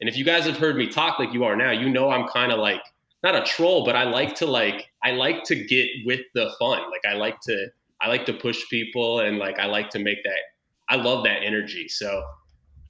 and 0.00 0.08
if 0.08 0.16
you 0.16 0.24
guys 0.24 0.46
have 0.46 0.56
heard 0.56 0.76
me 0.76 0.88
talk 0.88 1.20
like 1.20 1.32
you 1.32 1.44
are 1.44 1.54
now, 1.54 1.70
you 1.70 1.88
know 1.88 2.10
I'm 2.10 2.26
kind 2.26 2.50
of 2.50 2.58
like 2.58 2.82
not 3.22 3.36
a 3.36 3.44
troll, 3.44 3.84
but 3.84 3.94
I 3.94 4.02
like 4.02 4.34
to 4.36 4.46
like 4.46 4.90
I 5.04 5.12
like 5.12 5.44
to 5.44 5.54
get 5.54 5.88
with 6.04 6.22
the 6.34 6.50
fun. 6.58 6.90
Like 6.90 7.04
I 7.08 7.14
like 7.14 7.40
to 7.42 7.68
I 8.00 8.08
like 8.08 8.26
to 8.26 8.32
push 8.32 8.68
people, 8.68 9.20
and 9.20 9.38
like 9.38 9.60
I 9.60 9.66
like 9.66 9.90
to 9.90 10.00
make 10.00 10.24
that. 10.24 10.40
I 10.88 10.96
love 10.96 11.22
that 11.22 11.44
energy, 11.44 11.86
so 11.86 12.24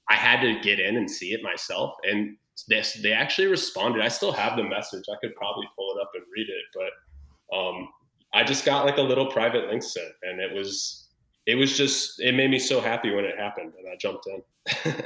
I 0.09 0.15
had 0.15 0.41
to 0.41 0.59
get 0.61 0.81
in 0.81 0.97
and 0.97 1.11
see 1.11 1.35
it 1.35 1.43
myself, 1.43 1.97
and 2.03 2.39
this 2.69 2.99
they 3.03 3.13
actually 3.13 3.49
responded. 3.49 4.03
I 4.03 4.09
still 4.09 4.33
have 4.33 4.57
the 4.57 4.65
message. 4.65 5.05
I 5.11 5.17
could 5.21 5.35
probably 5.35 5.67
pull 5.77 5.95
it 5.97 6.01
up 6.01 6.11
and 6.15 6.25
read 6.35 6.49
it, 6.49 6.65
but 6.75 7.57
um, 7.57 7.89
I 8.33 8.45
just 8.45 8.65
got 8.65 8.87
like 8.87 8.99
a 8.99 9.03
little 9.03 9.27
private 9.27 9.69
link 9.69 9.83
sent, 9.83 10.13
and 10.23 10.41
it 10.41 10.55
was 10.55 11.09
it 11.47 11.57
was 11.57 11.77
just 11.77 12.21
it 12.21 12.35
made 12.35 12.51
me 12.51 12.59
so 12.59 12.81
happy 12.81 13.15
when 13.15 13.25
it 13.25 13.39
happened, 13.39 13.73
and 13.79 13.89
I 13.89 13.97
jumped 13.97 14.27
in. 14.27 14.95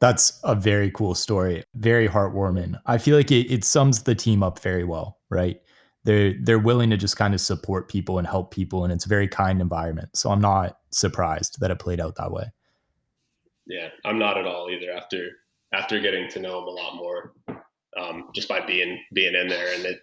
That's 0.00 0.40
a 0.44 0.54
very 0.54 0.90
cool 0.90 1.14
story, 1.14 1.62
very 1.74 2.08
heartwarming. 2.08 2.80
I 2.86 2.96
feel 2.96 3.16
like 3.16 3.30
it, 3.30 3.52
it 3.52 3.64
sums 3.64 4.02
the 4.02 4.14
team 4.14 4.42
up 4.42 4.58
very 4.58 4.84
well, 4.84 5.18
right? 5.28 5.60
They're 6.04 6.34
they're 6.40 6.58
willing 6.58 6.90
to 6.90 6.96
just 6.96 7.16
kind 7.16 7.34
of 7.34 7.40
support 7.40 7.88
people 7.88 8.18
and 8.18 8.26
help 8.26 8.50
people, 8.52 8.84
and 8.84 8.92
it's 8.92 9.04
a 9.04 9.08
very 9.08 9.28
kind 9.28 9.60
environment. 9.60 10.10
So 10.14 10.30
I'm 10.30 10.40
not 10.40 10.78
surprised 10.90 11.60
that 11.60 11.70
it 11.70 11.78
played 11.78 12.00
out 12.00 12.16
that 12.16 12.32
way. 12.32 12.52
Yeah, 13.66 13.88
I'm 14.04 14.18
not 14.18 14.38
at 14.38 14.46
all 14.46 14.68
either. 14.70 14.90
After 14.92 15.28
after 15.72 16.00
getting 16.00 16.28
to 16.30 16.40
know 16.40 16.58
him 16.58 16.64
a 16.64 16.70
lot 16.70 16.96
more, 16.96 17.32
um, 17.98 18.30
just 18.34 18.48
by 18.48 18.64
being 18.64 18.98
being 19.12 19.34
in 19.34 19.48
there. 19.48 19.74
And 19.74 19.84
it, 19.84 20.00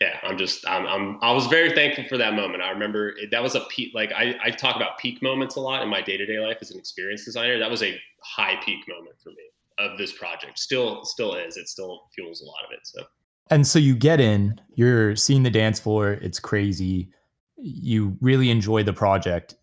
yeah, 0.00 0.18
I'm 0.22 0.38
just 0.38 0.68
I'm, 0.68 0.86
I'm 0.86 1.18
I 1.22 1.32
was 1.32 1.46
very 1.46 1.72
thankful 1.72 2.04
for 2.08 2.16
that 2.18 2.34
moment. 2.34 2.62
I 2.62 2.70
remember 2.70 3.10
it, 3.10 3.30
that 3.30 3.42
was 3.42 3.54
a 3.54 3.60
peak. 3.68 3.92
Like 3.94 4.12
I 4.12 4.36
I 4.42 4.50
talk 4.50 4.76
about 4.76 4.98
peak 4.98 5.22
moments 5.22 5.56
a 5.56 5.60
lot 5.60 5.82
in 5.82 5.88
my 5.88 6.00
day 6.00 6.16
to 6.16 6.26
day 6.26 6.38
life 6.38 6.58
as 6.60 6.70
an 6.70 6.78
experienced 6.78 7.24
designer. 7.24 7.58
That 7.58 7.70
was 7.70 7.82
a 7.82 7.98
high 8.22 8.56
peak 8.64 8.80
moment 8.88 9.16
for 9.22 9.30
me 9.30 9.48
of 9.78 9.98
this 9.98 10.12
project. 10.12 10.58
Still 10.58 11.04
still 11.04 11.34
is. 11.34 11.56
It 11.56 11.68
still 11.68 12.02
fuels 12.14 12.40
a 12.42 12.44
lot 12.44 12.64
of 12.64 12.72
it. 12.72 12.80
So. 12.84 13.04
And 13.50 13.66
so 13.66 13.78
you 13.78 13.96
get 13.96 14.20
in, 14.20 14.60
you're 14.74 15.16
seeing 15.16 15.42
the 15.42 15.50
dance 15.50 15.80
floor, 15.80 16.12
it's 16.12 16.38
crazy. 16.38 17.10
You 17.56 18.16
really 18.20 18.50
enjoy 18.50 18.82
the 18.82 18.92
project. 18.92 19.54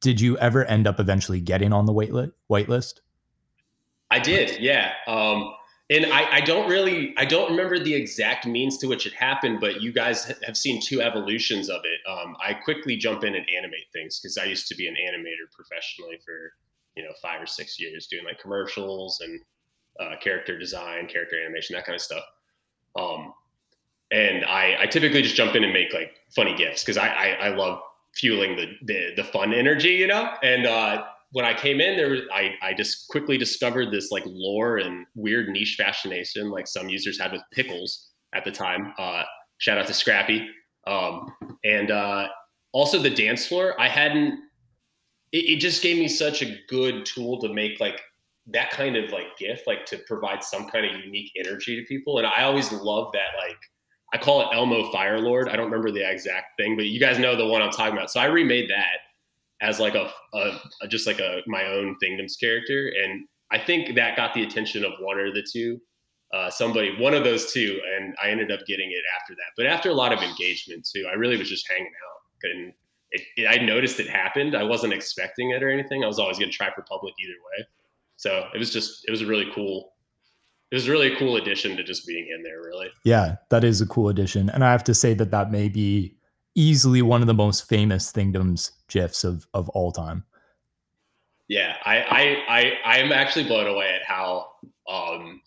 Did 0.00 0.18
you 0.18 0.38
ever 0.38 0.64
end 0.64 0.86
up 0.86 0.98
eventually 0.98 1.40
getting 1.40 1.72
on 1.72 1.84
the 1.84 1.92
wait 1.92 2.12
list? 2.12 3.02
I 4.14 4.20
did, 4.20 4.60
yeah. 4.60 4.92
Um, 5.08 5.52
and 5.90 6.06
I, 6.06 6.36
I, 6.36 6.40
don't 6.40 6.68
really, 6.70 7.12
I 7.16 7.24
don't 7.24 7.50
remember 7.50 7.80
the 7.80 7.92
exact 7.92 8.46
means 8.46 8.78
to 8.78 8.86
which 8.86 9.08
it 9.08 9.12
happened, 9.12 9.58
but 9.60 9.82
you 9.82 9.92
guys 9.92 10.32
have 10.44 10.56
seen 10.56 10.80
two 10.80 11.02
evolutions 11.02 11.68
of 11.68 11.80
it. 11.82 11.98
Um, 12.08 12.36
I 12.40 12.54
quickly 12.54 12.96
jump 12.96 13.24
in 13.24 13.34
and 13.34 13.44
animate 13.58 13.86
things 13.92 14.20
because 14.20 14.38
I 14.38 14.44
used 14.44 14.68
to 14.68 14.76
be 14.76 14.86
an 14.86 14.94
animator 14.94 15.50
professionally 15.52 16.18
for, 16.24 16.52
you 16.96 17.02
know, 17.02 17.10
five 17.20 17.42
or 17.42 17.46
six 17.46 17.80
years 17.80 18.06
doing 18.06 18.24
like 18.24 18.38
commercials 18.38 19.20
and 19.20 19.40
uh, 19.98 20.16
character 20.22 20.56
design, 20.56 21.08
character 21.08 21.34
animation, 21.44 21.74
that 21.74 21.84
kind 21.84 21.96
of 21.96 22.02
stuff. 22.02 22.22
Um, 22.94 23.34
and 24.12 24.44
I, 24.44 24.76
I 24.82 24.86
typically 24.86 25.22
just 25.22 25.34
jump 25.34 25.56
in 25.56 25.64
and 25.64 25.72
make 25.72 25.92
like 25.92 26.12
funny 26.36 26.54
gifs 26.54 26.84
because 26.84 26.98
I, 26.98 27.08
I, 27.08 27.28
I 27.30 27.48
love 27.48 27.80
fueling 28.14 28.54
the, 28.54 28.66
the, 28.82 29.14
the 29.16 29.24
fun 29.24 29.52
energy, 29.52 29.88
you 29.88 30.06
know. 30.06 30.34
And 30.40 30.66
uh, 30.66 31.04
when 31.34 31.44
I 31.44 31.52
came 31.52 31.80
in, 31.80 31.96
there 31.96 32.10
was, 32.10 32.20
I 32.32 32.54
I 32.62 32.74
just 32.74 33.08
quickly 33.08 33.36
discovered 33.36 33.90
this 33.90 34.12
like 34.12 34.22
lore 34.24 34.76
and 34.76 35.04
weird 35.16 35.48
niche 35.48 35.74
fascination 35.76 36.48
like 36.48 36.68
some 36.68 36.88
users 36.88 37.18
had 37.20 37.32
with 37.32 37.42
pickles 37.52 38.10
at 38.36 38.44
the 38.44 38.52
time. 38.52 38.94
Uh, 38.96 39.24
shout 39.58 39.76
out 39.76 39.88
to 39.88 39.94
Scrappy. 39.94 40.48
Um, 40.86 41.26
and 41.64 41.90
uh, 41.90 42.28
also 42.72 43.00
the 43.00 43.10
dance 43.10 43.48
floor. 43.48 43.74
I 43.80 43.88
hadn't. 43.88 44.38
It, 45.32 45.56
it 45.56 45.56
just 45.58 45.82
gave 45.82 45.98
me 45.98 46.06
such 46.06 46.40
a 46.40 46.56
good 46.68 47.04
tool 47.04 47.40
to 47.40 47.52
make 47.52 47.80
like 47.80 48.00
that 48.46 48.70
kind 48.70 48.94
of 48.94 49.10
like 49.10 49.36
gif, 49.36 49.66
like 49.66 49.86
to 49.86 49.98
provide 50.06 50.44
some 50.44 50.68
kind 50.68 50.86
of 50.86 51.04
unique 51.04 51.32
energy 51.36 51.80
to 51.80 51.84
people. 51.88 52.18
And 52.18 52.28
I 52.28 52.44
always 52.44 52.70
love 52.70 53.10
that 53.12 53.36
like 53.44 53.58
I 54.12 54.18
call 54.18 54.42
it 54.42 54.54
Elmo 54.54 54.92
Fire 54.92 55.18
Lord. 55.18 55.48
I 55.48 55.56
don't 55.56 55.64
remember 55.64 55.90
the 55.90 56.08
exact 56.08 56.56
thing, 56.60 56.76
but 56.76 56.86
you 56.86 57.00
guys 57.00 57.18
know 57.18 57.34
the 57.34 57.48
one 57.48 57.60
I'm 57.60 57.72
talking 57.72 57.94
about. 57.94 58.12
So 58.12 58.20
I 58.20 58.26
remade 58.26 58.70
that 58.70 58.98
as 59.60 59.80
like 59.80 59.94
a, 59.94 60.10
a, 60.34 60.60
a 60.82 60.88
just 60.88 61.06
like 61.06 61.20
a 61.20 61.40
my 61.46 61.66
own 61.66 61.96
Thingdoms 62.02 62.36
character, 62.36 62.92
and 63.02 63.26
I 63.50 63.58
think 63.58 63.94
that 63.94 64.16
got 64.16 64.34
the 64.34 64.42
attention 64.42 64.84
of 64.84 64.92
one 65.00 65.18
or 65.18 65.32
the 65.32 65.46
two, 65.50 65.80
uh, 66.32 66.50
somebody, 66.50 66.96
one 66.98 67.14
of 67.14 67.24
those 67.24 67.52
two, 67.52 67.80
and 67.96 68.14
I 68.22 68.30
ended 68.30 68.50
up 68.50 68.60
getting 68.66 68.90
it 68.90 69.02
after 69.20 69.34
that. 69.34 69.52
But 69.56 69.66
after 69.66 69.90
a 69.90 69.94
lot 69.94 70.12
of 70.12 70.20
engagement 70.20 70.88
too, 70.92 71.06
I 71.10 71.14
really 71.14 71.36
was 71.36 71.48
just 71.48 71.68
hanging 71.68 71.86
out, 71.86 72.50
and 72.50 72.72
it, 73.12 73.22
it, 73.36 73.46
I 73.46 73.64
noticed 73.64 74.00
it 74.00 74.08
happened. 74.08 74.56
I 74.56 74.64
wasn't 74.64 74.92
expecting 74.92 75.50
it 75.50 75.62
or 75.62 75.70
anything. 75.70 76.02
I 76.02 76.08
was 76.08 76.18
always 76.18 76.38
going 76.38 76.50
to 76.50 76.56
try 76.56 76.72
for 76.72 76.82
public 76.82 77.14
either 77.22 77.32
way. 77.32 77.66
So 78.16 78.48
it 78.54 78.58
was 78.58 78.72
just 78.72 79.04
it 79.06 79.10
was 79.10 79.22
a 79.22 79.26
really 79.26 79.50
cool. 79.54 79.92
It 80.70 80.74
was 80.74 80.88
really 80.88 81.12
a 81.12 81.16
cool 81.16 81.36
addition 81.36 81.76
to 81.76 81.84
just 81.84 82.06
being 82.06 82.26
in 82.34 82.42
there, 82.42 82.60
really. 82.60 82.88
Yeah, 83.04 83.36
that 83.50 83.62
is 83.62 83.80
a 83.80 83.86
cool 83.86 84.08
addition, 84.08 84.50
and 84.50 84.64
I 84.64 84.72
have 84.72 84.84
to 84.84 84.94
say 84.94 85.14
that 85.14 85.30
that 85.30 85.52
may 85.52 85.68
be 85.68 86.16
easily 86.54 87.02
one 87.02 87.20
of 87.20 87.26
the 87.26 87.34
most 87.34 87.68
famous 87.68 88.12
Thingdoms 88.12 88.72
gifs 88.88 89.24
of 89.24 89.46
of 89.54 89.68
all 89.70 89.92
time. 89.92 90.24
Yeah, 91.48 91.76
I 91.84 91.98
I 92.48 92.72
I 92.84 92.98
am 92.98 93.12
actually 93.12 93.44
blown 93.44 93.66
away 93.66 93.94
at 93.94 94.04
how 94.04 94.52
um 94.88 95.40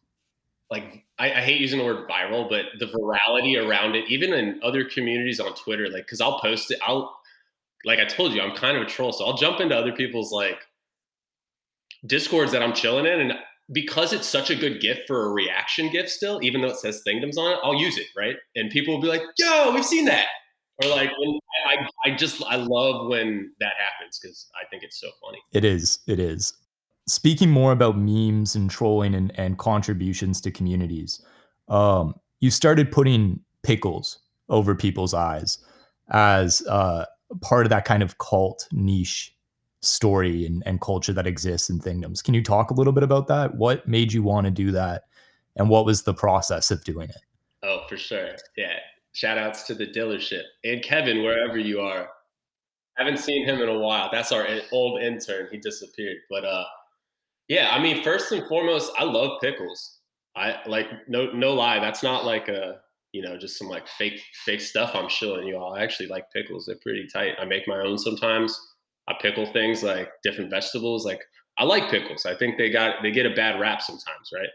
like 0.70 1.06
I, 1.18 1.32
I, 1.32 1.42
hate 1.42 1.62
using 1.62 1.80
the 1.80 1.86
word 1.86 2.10
viral, 2.10 2.50
but 2.50 2.66
the 2.80 2.88
virality 2.88 3.58
around 3.58 3.96
it, 3.96 4.04
even 4.10 4.34
in 4.34 4.60
other 4.64 4.84
communities 4.84 5.40
on 5.40 5.54
Twitter, 5.56 5.90
like 5.90 6.06
because 6.06 6.20
I'll 6.20 6.40
post 6.40 6.72
it, 6.72 6.80
I'll 6.86 7.18
like 7.86 8.00
I 8.00 8.06
told 8.06 8.34
you, 8.34 8.42
I'm 8.42 8.56
kind 8.56 8.76
of 8.76 8.84
a 8.84 8.86
troll, 8.86 9.14
so 9.14 9.26
I'll 9.26 9.38
jump 9.38 9.60
into 9.62 9.76
other 9.76 9.94
people's 9.94 10.32
like 10.32 10.60
discords 12.06 12.52
that 12.52 12.62
I'm 12.62 12.74
chilling 12.74 13.06
in, 13.06 13.20
and 13.20 13.34
because 13.72 14.14
it's 14.14 14.28
such 14.28 14.50
a 14.50 14.56
good 14.56 14.82
gif 14.82 15.00
for 15.08 15.28
a 15.28 15.30
reaction 15.30 15.90
gif 15.90 16.10
still, 16.10 16.40
even 16.44 16.62
though 16.62 16.70
it 16.70 16.78
says 16.78 17.02
Thingdoms 17.02 17.38
on 17.38 17.54
it, 17.54 17.60
I'll 17.64 17.76
use 17.76 17.98
it, 17.98 18.08
right? 18.16 18.36
And 18.56 18.70
people 18.70 18.94
will 18.94 19.02
be 19.02 19.08
like, 19.08 19.24
"Yo, 19.38 19.72
we've 19.74 19.86
seen 19.86 20.06
that," 20.06 20.28
or 20.84 20.90
like 20.90 21.12
I, 21.68 21.88
I 22.06 22.16
just 22.16 22.44
I 22.44 22.56
love 22.56 23.08
when 23.08 23.52
that 23.60 23.74
happens 23.78 24.20
because 24.20 24.50
I 24.56 24.68
think 24.70 24.84
it's 24.84 25.00
so 25.00 25.10
funny. 25.24 25.40
It 25.54 25.66
is. 25.66 26.00
It 26.08 26.20
is. 26.20 26.54
Speaking 27.08 27.50
more 27.50 27.72
about 27.72 27.98
memes 27.98 28.56
and 28.56 28.70
trolling 28.70 29.16
and, 29.16 29.38
and 29.40 29.58
contributions 29.58 30.42
to 30.42 30.52
communities, 30.52 31.24
um, 31.70 32.14
you 32.42 32.52
started 32.52 32.92
putting 32.92 33.40
pickles 33.64 34.20
over 34.50 34.76
people's 34.76 35.14
eyes 35.14 35.60
as 36.10 36.62
uh, 36.68 37.06
part 37.42 37.66
of 37.66 37.70
that 37.70 37.86
kind 37.86 38.04
of 38.04 38.18
cult 38.18 38.68
niche 38.72 39.34
story 39.82 40.46
and, 40.46 40.64
and 40.66 40.82
culture 40.82 41.14
that 41.14 41.28
exists 41.28 41.70
in 41.70 41.80
Thingdoms. 41.80 42.22
Can 42.22 42.34
you 42.34 42.44
talk 42.44 42.72
a 42.72 42.74
little 42.74 42.94
bit 42.94 43.04
about 43.04 43.28
that? 43.28 43.56
What 43.56 43.88
made 43.88 44.12
you 44.12 44.24
want 44.24 44.46
to 44.46 44.52
do 44.52 44.72
that? 44.72 45.04
And 45.56 45.70
what 45.70 45.86
was 45.86 46.04
the 46.04 46.14
process 46.14 46.72
of 46.72 46.84
doing 46.84 47.10
it? 47.10 47.22
Oh, 47.64 47.82
for 47.90 47.98
sure. 47.98 48.30
Yeah. 48.56 48.78
Shout 49.18 49.40
outs 49.40 49.64
to 49.64 49.74
the 49.74 49.88
dealership 49.88 50.44
and 50.64 50.84
Kevin, 50.84 51.24
wherever 51.24 51.58
you 51.58 51.80
are. 51.80 52.08
Haven't 53.00 53.18
seen 53.18 53.48
him 53.48 53.60
in 53.60 53.68
a 53.68 53.80
while. 53.80 54.10
That's 54.12 54.32
our 54.32 54.48
old 54.72 55.02
intern. 55.02 55.48
He 55.52 55.58
disappeared. 55.58 56.18
But 56.30 56.46
uh, 56.46 56.66
yeah, 57.48 57.70
I 57.72 57.82
mean, 57.82 58.04
first 58.04 58.32
and 58.32 58.48
foremost, 58.48 58.92
I 58.96 59.06
love 59.06 59.42
pickles. 59.42 60.02
I 60.36 60.58
like 60.68 60.86
no 61.08 61.32
no 61.32 61.56
lie. 61.56 61.80
That's 61.80 62.04
not 62.04 62.26
like 62.26 62.48
a 62.48 62.82
you 63.12 63.24
know 63.24 63.40
just 63.40 63.58
some 63.58 63.68
like 63.68 63.88
fake 63.88 64.22
fake 64.46 64.62
stuff 64.62 64.92
I'm 64.94 65.10
showing 65.10 65.48
you 65.48 65.58
all. 65.58 65.74
I 65.74 65.82
actually 65.82 66.10
like 66.10 66.32
pickles. 66.32 66.68
They're 66.68 66.76
pretty 66.76 67.08
tight. 67.12 67.38
I 67.42 67.46
make 67.46 67.68
my 67.68 67.80
own 67.80 67.98
sometimes. 67.98 68.56
I 69.10 69.16
pickle 69.20 69.48
things 69.48 69.82
like 69.82 70.12
different 70.24 70.52
vegetables. 70.52 71.08
Like 71.08 71.24
I 71.58 71.64
like 71.64 71.90
pickles. 71.90 72.28
I 72.28 72.36
think 72.36 72.60
they 72.60 72.70
got 72.70 73.02
they 73.02 73.10
get 73.10 73.26
a 73.26 73.34
bad 73.34 73.60
rap 73.60 73.82
sometimes, 73.82 74.30
right? 74.32 74.50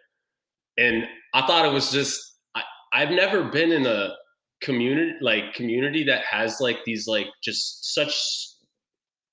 And 0.79 1.09
I 1.35 1.45
thought 1.49 1.67
it 1.67 1.73
was 1.73 1.91
just 1.91 2.37
I, 2.55 2.63
I've 2.93 3.11
never 3.11 3.43
been 3.43 3.73
in 3.73 3.87
a 3.87 4.15
community 4.63 5.15
like 5.21 5.55
community 5.55 6.05
that 6.05 6.23
has 6.25 6.61
like 6.61 6.79
these 6.85 7.07
like 7.07 7.27
just 7.43 7.95
such 7.95 8.49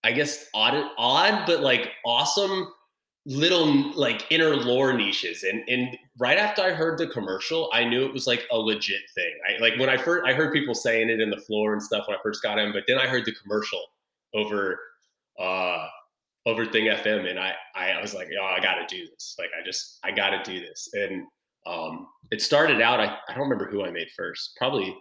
I 0.04 0.12
guess 0.12 0.48
odd 0.54 0.76
odd 0.98 1.46
but 1.46 1.62
like 1.62 1.92
awesome 2.06 2.68
little 3.26 3.92
like 3.96 4.26
inner 4.32 4.56
lore 4.56 4.94
niches 4.94 5.44
and 5.44 5.64
and 5.68 5.96
right 6.18 6.38
after 6.38 6.62
I 6.62 6.72
heard 6.72 6.98
the 6.98 7.08
commercial 7.08 7.70
I 7.74 7.84
knew 7.84 8.06
it 8.06 8.14
was 8.14 8.26
like 8.26 8.48
a 8.52 8.58
legit 8.58 9.02
thing. 9.14 9.34
I 9.48 9.62
like 9.62 9.78
when 9.78 9.90
I 9.90 9.98
first 9.98 10.26
I 10.28 10.34
heard 10.34 10.54
people 10.54 10.74
saying 10.74 11.10
it 11.10 11.20
in 11.20 11.30
the 11.30 11.38
floor 11.38 11.74
and 11.74 11.84
stuff 11.84 12.08
when 12.08 12.18
I 12.18 12.22
first 12.24 12.42
got 12.42 12.58
in 12.58 12.72
but 12.72 12.84
then 12.88 12.98
I 12.98 13.08
heard 13.08 13.26
the 13.26 13.34
commercial 13.34 13.82
over 14.34 14.80
uh 15.40 15.88
over 16.46 16.66
Thing 16.66 16.86
FM 16.86 17.30
and 17.30 17.38
I 17.40 17.54
I, 17.76 18.02
was 18.02 18.14
like, 18.14 18.30
oh, 18.42 18.46
I 18.46 18.60
gotta 18.62 18.86
do 18.88 19.06
this. 19.08 19.36
Like 19.38 19.50
I 19.60 19.64
just 19.66 20.00
I 20.04 20.12
gotta 20.12 20.42
do 20.44 20.60
this. 20.60 20.90
And 20.94 21.26
um 21.68 22.08
it 22.32 22.42
started 22.42 22.82
out 22.82 23.00
I, 23.00 23.18
I 23.28 23.34
don't 23.34 23.44
remember 23.44 23.70
who 23.70 23.84
I 23.84 23.92
made 23.92 24.08
first. 24.16 24.56
Probably 24.58 24.96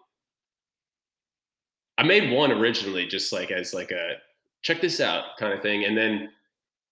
I 1.99 2.05
made 2.05 2.33
one 2.33 2.53
originally 2.53 3.07
just 3.07 3.33
like 3.33 3.51
as 3.51 3.75
like 3.75 3.91
a 3.91 4.15
check 4.63 4.81
this 4.81 5.01
out 5.01 5.37
kind 5.39 5.53
of 5.53 5.61
thing. 5.61 5.85
And 5.85 5.97
then 5.97 6.31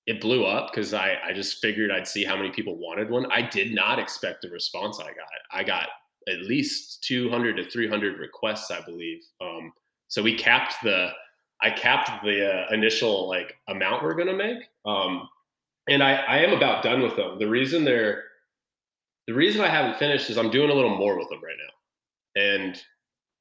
it 0.07 0.21
blew 0.21 0.45
up 0.45 0.73
because 0.73 0.95
I, 0.95 1.17
I 1.25 1.33
just 1.33 1.61
figured 1.61 1.91
I'd 1.91 2.07
see 2.07 2.25
how 2.25 2.37
many 2.37 2.51
people 2.51 2.77
wanted 2.77 3.09
one. 3.11 3.31
I 3.31 3.43
did 3.43 3.75
not 3.75 3.99
expect 3.99 4.43
the 4.43 4.51
response 4.51 5.01
I 5.01 5.09
got. 5.09 5.29
I 5.53 5.65
got 5.65 5.89
at 6.29 6.43
least 6.43 7.05
200 7.05 7.57
to 7.57 7.71
300 7.71 8.19
requests, 8.19 8.71
I 8.71 8.81
believe. 8.81 9.23
Um, 9.41 9.73
so 10.09 10.23
we 10.23 10.35
capped 10.35 10.75
the, 10.83 11.11
I 11.63 11.71
capped 11.71 12.25
the 12.25 12.67
uh, 12.67 12.75
initial 12.75 13.29
like 13.29 13.57
amount 13.69 14.03
we're 14.03 14.15
going 14.15 14.29
to 14.29 14.35
make. 14.35 14.59
Um, 14.85 15.29
and 15.89 16.03
I, 16.03 16.15
I 16.15 16.39
am 16.39 16.53
about 16.53 16.83
done 16.83 17.03
with 17.03 17.17
them. 17.17 17.39
The 17.39 17.49
reason 17.49 17.85
they're, 17.85 18.25
the 19.27 19.35
reason 19.35 19.61
I 19.61 19.69
haven't 19.69 19.99
finished 19.99 20.31
is 20.31 20.39
I'm 20.39 20.51
doing 20.51 20.71
a 20.71 20.75
little 20.75 20.97
more 20.97 21.17
with 21.17 21.29
them 21.29 21.41
right 21.43 21.57
now. 21.59 22.43
And 22.43 22.83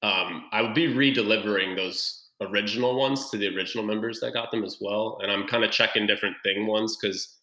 um, 0.03 0.49
I 0.51 0.61
will 0.61 0.73
be 0.73 0.87
re-delivering 0.87 1.75
those 1.75 2.25
original 2.41 2.97
ones 2.99 3.29
to 3.29 3.37
the 3.37 3.55
original 3.55 3.85
members 3.85 4.19
that 4.19 4.33
got 4.33 4.51
them 4.51 4.63
as 4.63 4.77
well. 4.81 5.19
And 5.21 5.31
I'm 5.31 5.47
kind 5.47 5.63
of 5.63 5.71
checking 5.71 6.05
different 6.05 6.35
thing 6.43 6.67
ones 6.67 6.97
because 6.97 7.35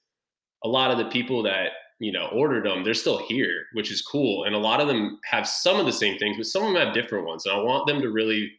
a 0.64 0.68
lot 0.68 0.90
of 0.90 0.98
the 0.98 1.06
people 1.06 1.42
that 1.44 1.70
you 1.98 2.12
know 2.12 2.28
ordered 2.32 2.66
them, 2.66 2.84
they're 2.84 2.94
still 2.94 3.18
here, 3.26 3.64
which 3.72 3.90
is 3.90 4.02
cool. 4.02 4.44
And 4.44 4.54
a 4.54 4.58
lot 4.58 4.80
of 4.80 4.88
them 4.88 5.18
have 5.24 5.46
some 5.48 5.78
of 5.78 5.86
the 5.86 5.92
same 5.92 6.18
things, 6.18 6.36
but 6.36 6.46
some 6.46 6.64
of 6.64 6.72
them 6.72 6.84
have 6.84 6.94
different 6.94 7.26
ones. 7.26 7.46
And 7.46 7.54
I 7.54 7.58
want 7.58 7.86
them 7.86 8.00
to 8.02 8.10
really 8.10 8.52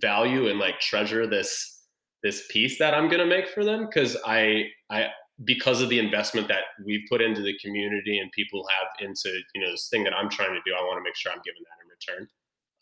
value 0.00 0.48
and 0.48 0.58
like 0.58 0.80
treasure 0.80 1.26
this 1.26 1.70
this 2.22 2.46
piece 2.50 2.78
that 2.78 2.94
I'm 2.94 3.08
gonna 3.08 3.26
make 3.26 3.48
for 3.48 3.64
them 3.64 3.86
because 3.86 4.16
I 4.26 4.64
I 4.90 5.08
because 5.44 5.80
of 5.80 5.88
the 5.88 5.98
investment 5.98 6.46
that 6.48 6.62
we've 6.84 7.02
put 7.08 7.20
into 7.20 7.42
the 7.42 7.58
community 7.58 8.18
and 8.18 8.30
people 8.32 8.64
have 8.78 9.08
into 9.08 9.30
you 9.54 9.60
know 9.62 9.70
this 9.70 9.88
thing 9.88 10.04
that 10.04 10.14
I'm 10.14 10.30
trying 10.30 10.54
to 10.54 10.60
do, 10.64 10.74
I 10.74 10.82
want 10.82 10.98
to 10.98 11.02
make 11.02 11.16
sure 11.16 11.32
I'm 11.32 11.42
giving 11.44 11.62
that 11.62 11.82
in 11.82 12.16
return. 12.16 12.28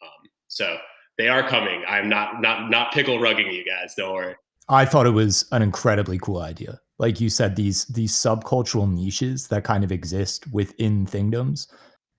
Um, 0.02 0.30
so 0.49 0.76
they 1.18 1.28
are 1.28 1.47
coming. 1.47 1.82
I'm 1.88 2.09
not 2.09 2.40
not 2.40 2.71
not 2.71 2.92
pickle 2.92 3.18
rugging 3.18 3.52
you 3.52 3.64
guys. 3.64 3.94
Don't 3.94 4.12
worry. 4.12 4.35
I 4.68 4.85
thought 4.85 5.06
it 5.06 5.11
was 5.11 5.44
an 5.52 5.62
incredibly 5.62 6.18
cool 6.18 6.40
idea. 6.40 6.80
like 6.99 7.21
you 7.21 7.28
said, 7.28 7.56
these 7.56 7.85
these 7.87 8.12
subcultural 8.12 8.90
niches 8.90 9.49
that 9.49 9.64
kind 9.64 9.82
of 9.85 9.90
exist 9.92 10.50
within 10.52 11.04
Thingdoms 11.04 11.66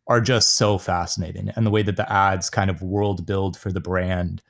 are 0.08 0.20
just 0.20 0.56
so 0.58 0.78
fascinating. 0.78 1.50
And 1.56 1.66
the 1.66 1.72
way 1.72 1.84
that 1.84 1.96
the 1.96 2.12
ads 2.12 2.50
kind 2.50 2.70
of 2.70 2.82
world 2.82 3.26
build 3.26 3.58
for 3.58 3.72
the 3.72 3.80
brand, 3.80 4.42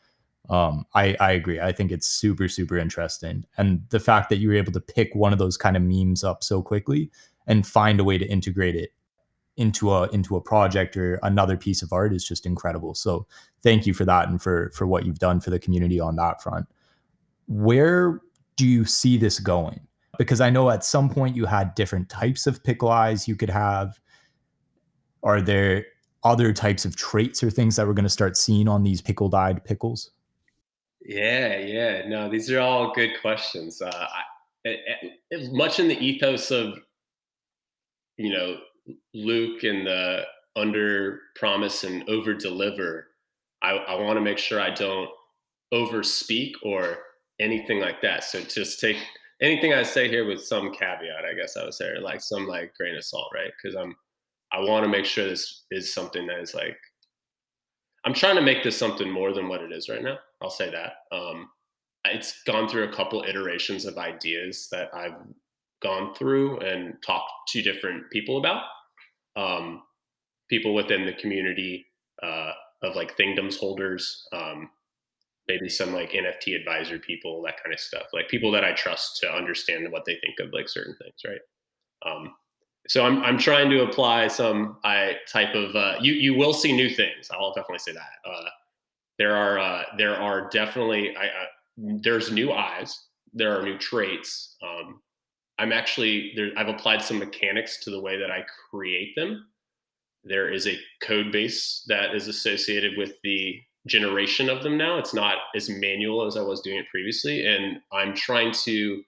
um, 0.50 0.86
I, 0.96 1.16
I 1.20 1.32
agree. 1.34 1.60
I 1.60 1.72
think 1.72 1.92
it's 1.92 2.08
super, 2.08 2.48
super 2.48 2.78
interesting. 2.78 3.46
And 3.58 3.84
the 3.90 4.00
fact 4.00 4.30
that 4.30 4.38
you 4.38 4.48
were 4.50 4.56
able 4.56 4.72
to 4.72 4.80
pick 4.82 5.14
one 5.14 5.32
of 5.32 5.38
those 5.38 5.56
kind 5.56 5.78
of 5.78 5.84
memes 5.84 6.24
up 6.24 6.44
so 6.44 6.64
quickly 6.64 7.12
and 7.46 7.68
find 7.68 8.00
a 8.00 8.04
way 8.04 8.18
to 8.18 8.26
integrate 8.26 8.76
it 8.76 8.90
into 9.58 9.92
a 9.92 10.08
into 10.10 10.36
a 10.36 10.42
project 10.42 10.98
or 10.98 11.20
another 11.24 11.56
piece 11.56 11.82
of 11.82 11.94
art 11.94 12.14
is 12.14 12.28
just 12.28 12.46
incredible. 12.46 12.96
So 12.96 13.28
thank 13.62 13.86
you 13.86 13.94
for 13.94 14.06
that 14.06 14.28
and 14.28 14.42
for 14.42 14.72
for 14.74 14.88
what 14.88 15.06
you've 15.06 15.20
done 15.20 15.40
for 15.40 15.50
the 15.50 15.60
community 15.60 16.00
on 16.00 16.16
that 16.16 16.42
front. 16.42 16.68
Where 17.48 18.22
do 18.56 18.66
you 18.66 18.86
see 18.86 19.18
this 19.18 19.40
going? 19.40 19.82
Because 20.18 20.42
I 20.42 20.50
know 20.50 20.70
at 20.70 20.84
some 20.84 21.10
point 21.10 21.36
you 21.36 21.46
had 21.46 21.76
different 21.76 22.10
types 22.10 22.48
of 22.48 22.64
pickle 22.64 22.90
eyes 22.90 23.28
you 23.28 23.36
could 23.36 23.50
have. 23.50 24.00
Are 25.24 25.42
there 25.42 25.86
other 26.24 26.54
types 26.54 26.86
of 26.86 26.96
traits 26.96 27.44
or 27.44 27.50
things 27.50 27.76
that 27.76 27.88
we're 27.88 27.94
going 27.94 28.04
to 28.04 28.10
start 28.10 28.38
seeing 28.38 28.68
on 28.68 28.84
these 28.84 29.02
pickled 29.02 29.34
eyed 29.34 29.64
pickles? 29.64 30.12
Yeah, 31.06 31.58
yeah. 31.58 32.08
No, 32.08 32.30
these 32.30 32.50
are 32.52 32.60
all 32.60 32.94
good 32.94 33.12
questions. 33.22 33.82
Uh, 33.82 34.08
I, 34.66 34.72
much 35.52 35.80
in 35.80 35.88
the 35.88 35.98
ethos 35.98 36.52
of, 36.52 36.80
you 38.18 38.32
know, 38.32 38.58
Luke 39.14 39.64
and 39.64 39.88
the 39.88 40.24
under 40.56 41.22
promise 41.36 41.84
and 41.84 42.08
over 42.10 42.34
deliver, 42.34 43.08
I, 43.62 43.72
I 43.72 44.02
want 44.02 44.18
to 44.18 44.22
make 44.22 44.38
sure 44.38 44.60
I 44.60 44.74
don't 44.74 45.10
over 45.72 46.04
speak 46.04 46.56
or 46.64 46.98
anything 47.40 47.80
like 47.80 48.02
that. 48.02 48.24
So 48.24 48.42
just 48.42 48.80
take 48.80 48.98
anything 49.42 49.74
I 49.74 49.84
say 49.84 50.08
here 50.08 50.26
with 50.26 50.44
some 50.44 50.72
caveat, 50.72 51.26
I 51.26 51.34
guess 51.34 51.58
I 51.58 51.64
would 51.64 51.74
say, 51.74 51.98
like 52.00 52.22
some 52.22 52.48
like 52.48 52.74
grain 52.76 52.96
of 52.96 53.04
salt, 53.04 53.32
right? 53.34 53.52
Because 53.62 53.76
I'm 53.76 53.96
I 54.52 54.60
want 54.60 54.84
to 54.84 54.90
make 54.90 55.06
sure 55.06 55.26
this 55.26 55.64
is 55.72 55.94
something 55.94 56.28
that 56.28 56.40
is 56.40 56.54
like 56.54 56.78
I'm 58.06 58.14
trying 58.14 58.36
to 58.36 58.42
make 58.42 58.64
this 58.64 58.78
something 58.78 59.10
more 59.10 59.34
than 59.34 59.48
what 59.48 59.62
it 59.62 59.72
is 59.72 59.90
right 59.90 60.04
now. 60.04 60.20
I'll 60.42 60.50
say 60.50 60.70
that. 60.70 61.16
Um, 61.16 61.50
it's 62.06 62.44
gone 62.44 62.68
through 62.68 62.84
a 62.84 62.94
couple 62.94 63.24
iterations 63.24 63.86
of 63.86 63.98
ideas 63.98 64.68
that 64.72 64.94
I've 64.94 65.16
gone 65.84 66.16
through 66.16 66.60
and 66.60 66.96
talked 67.06 67.32
to 67.50 67.62
different 67.62 68.10
people 68.12 68.38
about. 68.38 68.64
Um, 69.36 69.84
people 70.50 70.74
within 70.74 71.06
the 71.06 71.14
community 71.14 71.86
uh, 72.22 72.52
of 72.84 72.96
like 72.96 73.18
Thingdoms 73.18 73.58
holders, 73.58 74.28
um, 74.34 74.70
maybe 75.48 75.70
some 75.70 75.94
like 75.94 76.12
NFT 76.12 76.56
advisor 76.56 77.00
people, 77.00 77.42
that 77.44 77.62
kind 77.62 77.74
of 77.74 77.80
stuff. 77.80 78.04
Like 78.14 78.30
people 78.30 78.52
that 78.52 78.64
I 78.64 78.74
trust 78.74 79.18
to 79.22 79.32
understand 79.32 79.92
what 79.92 80.06
they 80.06 80.16
think 80.16 80.40
of 80.40 80.54
like 80.54 80.70
certain 80.70 80.96
things, 81.02 81.16
right? 81.26 81.42
Um, 82.06 82.34
so 82.88 83.06
I'm 83.06 83.24
I'm 83.24 83.38
trying 83.38 83.70
to 83.70 83.84
apply 83.84 84.28
some 84.28 84.78
I 84.84 85.16
type 85.32 85.56
of 85.56 85.76
uh, 85.76 85.96
you 86.02 86.14
you 86.14 86.34
will 86.34 86.54
see 86.54 86.74
new 86.74 86.90
things. 86.90 87.30
I'll 87.32 87.54
definitely 87.54 87.80
say 87.80 87.94
that. 87.94 88.30
Uh, 88.30 88.50
there 89.18 89.36
are 89.36 89.58
uh, 89.60 89.84
there 89.98 90.16
are 90.16 90.50
definitely 90.50 91.16
I, 91.18 91.28
there's 91.78 92.32
new 92.32 92.52
eyes. 92.52 93.08
There 93.34 93.58
are 93.58 93.64
new 93.64 93.78
traits. 93.78 94.58
Um, 94.62 95.02
I'm 95.60 95.72
actually 95.72 96.34
there. 96.36 96.52
I've 96.58 96.68
applied 96.68 97.02
some 97.02 97.20
mechanics 97.20 97.80
to 97.84 97.92
the 97.92 98.02
way 98.02 98.18
that 98.18 98.32
I 98.32 98.44
create 98.70 99.16
them. 99.16 99.48
There 100.24 100.52
is 100.52 100.68
a 100.68 100.80
code 101.02 101.32
base 101.32 101.84
that 101.88 102.16
is 102.16 102.28
associated 102.28 102.98
with 102.98 103.14
the 103.24 103.60
generation 103.86 104.50
of 104.50 104.64
them 104.64 104.78
now. 104.78 104.98
It's 104.98 105.14
not 105.14 105.38
as 105.56 105.70
manual 105.70 106.26
as 106.26 106.38
I 106.38 106.42
was 106.42 106.62
doing 106.62 106.78
it 106.78 106.86
previously, 106.90 107.46
and 107.46 107.82
I'm 107.92 108.16
trying 108.16 108.52
to 108.64 109.04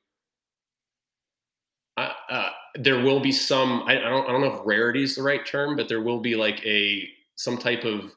uh, 1.97 2.11
uh, 2.29 2.49
there 2.75 3.01
will 3.01 3.19
be 3.19 3.31
some. 3.31 3.83
I, 3.87 3.97
I, 3.97 4.09
don't. 4.09 4.27
I 4.27 4.31
don't 4.31 4.41
know 4.41 4.53
if 4.53 4.61
rarity 4.65 5.03
is 5.03 5.15
the 5.15 5.23
right 5.23 5.45
term, 5.45 5.75
but 5.75 5.87
there 5.87 6.01
will 6.01 6.19
be 6.19 6.35
like 6.35 6.65
a 6.65 7.07
some 7.35 7.57
type 7.57 7.85
of 7.85 8.13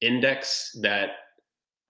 index 0.00 0.76
that 0.82 1.10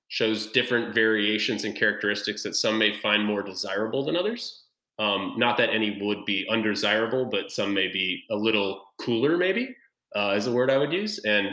shows 0.09 0.49
different 0.49 0.95
variations 0.95 1.65
and 1.65 1.77
characteristics 1.77 2.43
that 2.43 2.57
some 2.57 2.77
may 2.77 2.99
find 2.99 3.25
more 3.25 3.43
desirable 3.43 4.05
than 4.05 4.17
others. 4.17 4.60
Um, 5.01 5.35
not 5.37 5.57
that 5.57 5.71
any 5.71 5.99
would 6.01 6.25
be 6.27 6.47
undesirable, 6.51 7.25
but 7.25 7.51
some 7.51 7.73
may 7.73 7.89
be 7.89 8.23
a 8.31 8.37
little 8.37 8.85
cooler. 9.01 9.37
Maybe 9.37 9.75
uh, 10.15 10.35
is 10.37 10.47
a 10.47 10.53
word 10.53 10.71
I 10.71 10.79
would 10.79 10.93
use, 10.93 11.19
and 11.25 11.49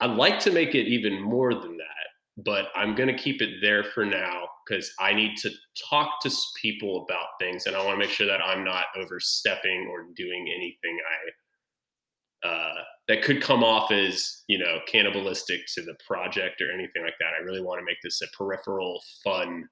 I'd 0.00 0.16
like 0.16 0.38
to 0.40 0.52
make 0.52 0.74
it 0.74 0.86
even 0.86 1.20
more 1.20 1.54
than 1.54 1.76
that 1.78 2.02
but 2.38 2.66
I'm 2.74 2.94
going 2.94 3.14
to 3.14 3.22
keep 3.22 3.42
it 3.42 3.60
there 3.60 3.84
for 3.84 4.04
now 4.04 4.44
because 4.66 4.92
I 4.98 5.12
need 5.12 5.36
to 5.38 5.50
talk 5.90 6.20
to 6.22 6.30
people 6.60 7.04
about 7.04 7.38
things 7.38 7.66
and 7.66 7.76
I 7.76 7.84
want 7.84 7.94
to 7.94 8.06
make 8.06 8.14
sure 8.14 8.26
that 8.26 8.40
I'm 8.42 8.64
not 8.64 8.86
overstepping 8.96 9.88
or 9.90 10.06
doing 10.16 10.50
anything 10.54 10.98
I 12.44 12.48
uh, 12.48 12.82
that 13.06 13.22
could 13.22 13.40
come 13.40 13.62
off 13.62 13.92
as 13.92 14.42
you 14.48 14.58
know 14.58 14.78
cannibalistic 14.88 15.60
to 15.74 15.82
the 15.82 15.94
project 16.04 16.60
or 16.60 16.72
anything 16.72 17.04
like 17.04 17.14
that. 17.20 17.34
I 17.38 17.44
really 17.44 17.62
want 17.62 17.80
to 17.80 17.84
make 17.84 17.98
this 18.02 18.20
a 18.20 18.36
peripheral, 18.36 19.00
fun 19.22 19.68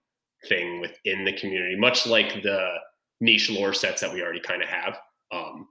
thing 0.49 0.81
within 0.81 1.25
the 1.25 1.33
community, 1.33 1.77
much 1.77 2.07
like 2.07 2.43
the 2.43 2.75
niche 3.21 3.51
lore 3.51 3.75
sets 3.75 4.01
that 4.01 4.13
we 4.13 4.23
already 4.23 4.41
kind 4.41 4.63
of 4.63 4.69
have. 4.69 4.99
Um, 5.33 5.69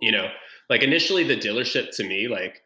you 0.00 0.12
know, 0.12 0.28
like 0.70 0.82
initially 0.82 1.24
the 1.24 1.36
dealership 1.36 1.94
to 1.96 2.04
me, 2.04 2.28
like 2.28 2.60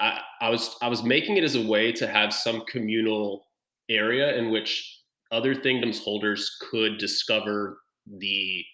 I, 0.00 0.20
I 0.40 0.50
was 0.50 0.76
I 0.82 0.88
was 0.88 1.02
making 1.02 1.36
it 1.36 1.44
as 1.44 1.54
a 1.54 1.66
way 1.66 1.92
to 1.92 2.06
have 2.06 2.32
some 2.32 2.64
communal 2.66 3.46
area 3.88 4.36
in 4.36 4.50
which 4.50 5.00
other 5.32 5.54
Thingdoms 5.54 6.00
holders 6.00 6.56
could 6.70 6.98
discover 6.98 7.78
the 8.18 8.64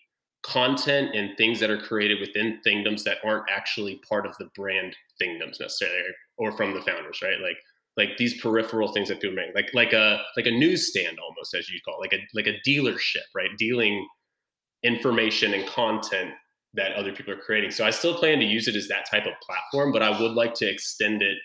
content 0.43 1.15
and 1.15 1.37
things 1.37 1.61
that 1.61 1.71
are 1.71 1.81
created 1.81 2.21
within 2.21 2.61
Thingdoms 2.65 3.05
that 3.05 3.19
aren't 3.25 3.51
actually 3.51 4.01
part 4.09 4.27
of 4.27 4.35
the 4.39 4.49
brand 4.57 4.95
Thingdoms 5.19 5.61
necessarily, 5.61 6.03
or 6.39 6.53
from 6.53 6.75
the 6.75 6.83
founders, 6.83 7.21
right? 7.23 7.41
Like 7.41 7.59
like 7.97 8.17
these 8.17 8.41
peripheral 8.41 8.93
things 8.93 9.09
that 9.09 9.21
people 9.21 9.37
make, 9.37 9.55
like 9.55 9.73
like 9.75 9.93
a 9.93 10.21
like 10.37 10.47
a 10.47 10.51
newsstand 10.51 11.19
almost, 11.19 11.55
as 11.55 11.69
you 11.69 11.81
call 11.85 12.01
it, 12.01 12.01
like 12.01 12.13
a 12.13 12.27
like 12.35 12.47
a 12.47 12.61
dealership, 12.69 13.27
right? 13.35 13.51
Dealing 13.59 14.07
information 14.83 15.55
and 15.55 15.66
content 15.69 16.31
that 16.75 16.93
other 16.93 17.12
people 17.12 17.33
are 17.33 17.40
creating. 17.40 17.71
So 17.71 17.85
I 17.85 17.90
still 17.90 18.14
plan 18.14 18.38
to 18.38 18.45
use 18.45 18.69
it 18.69 18.77
as 18.77 18.88
that 18.88 19.11
type 19.11 19.27
of 19.27 19.33
platform, 19.45 19.93
but 19.93 20.03
I 20.03 20.21
would 20.21 20.33
like 20.33 20.55
to 20.55 20.69
extend 20.69 21.23
it 21.23 21.38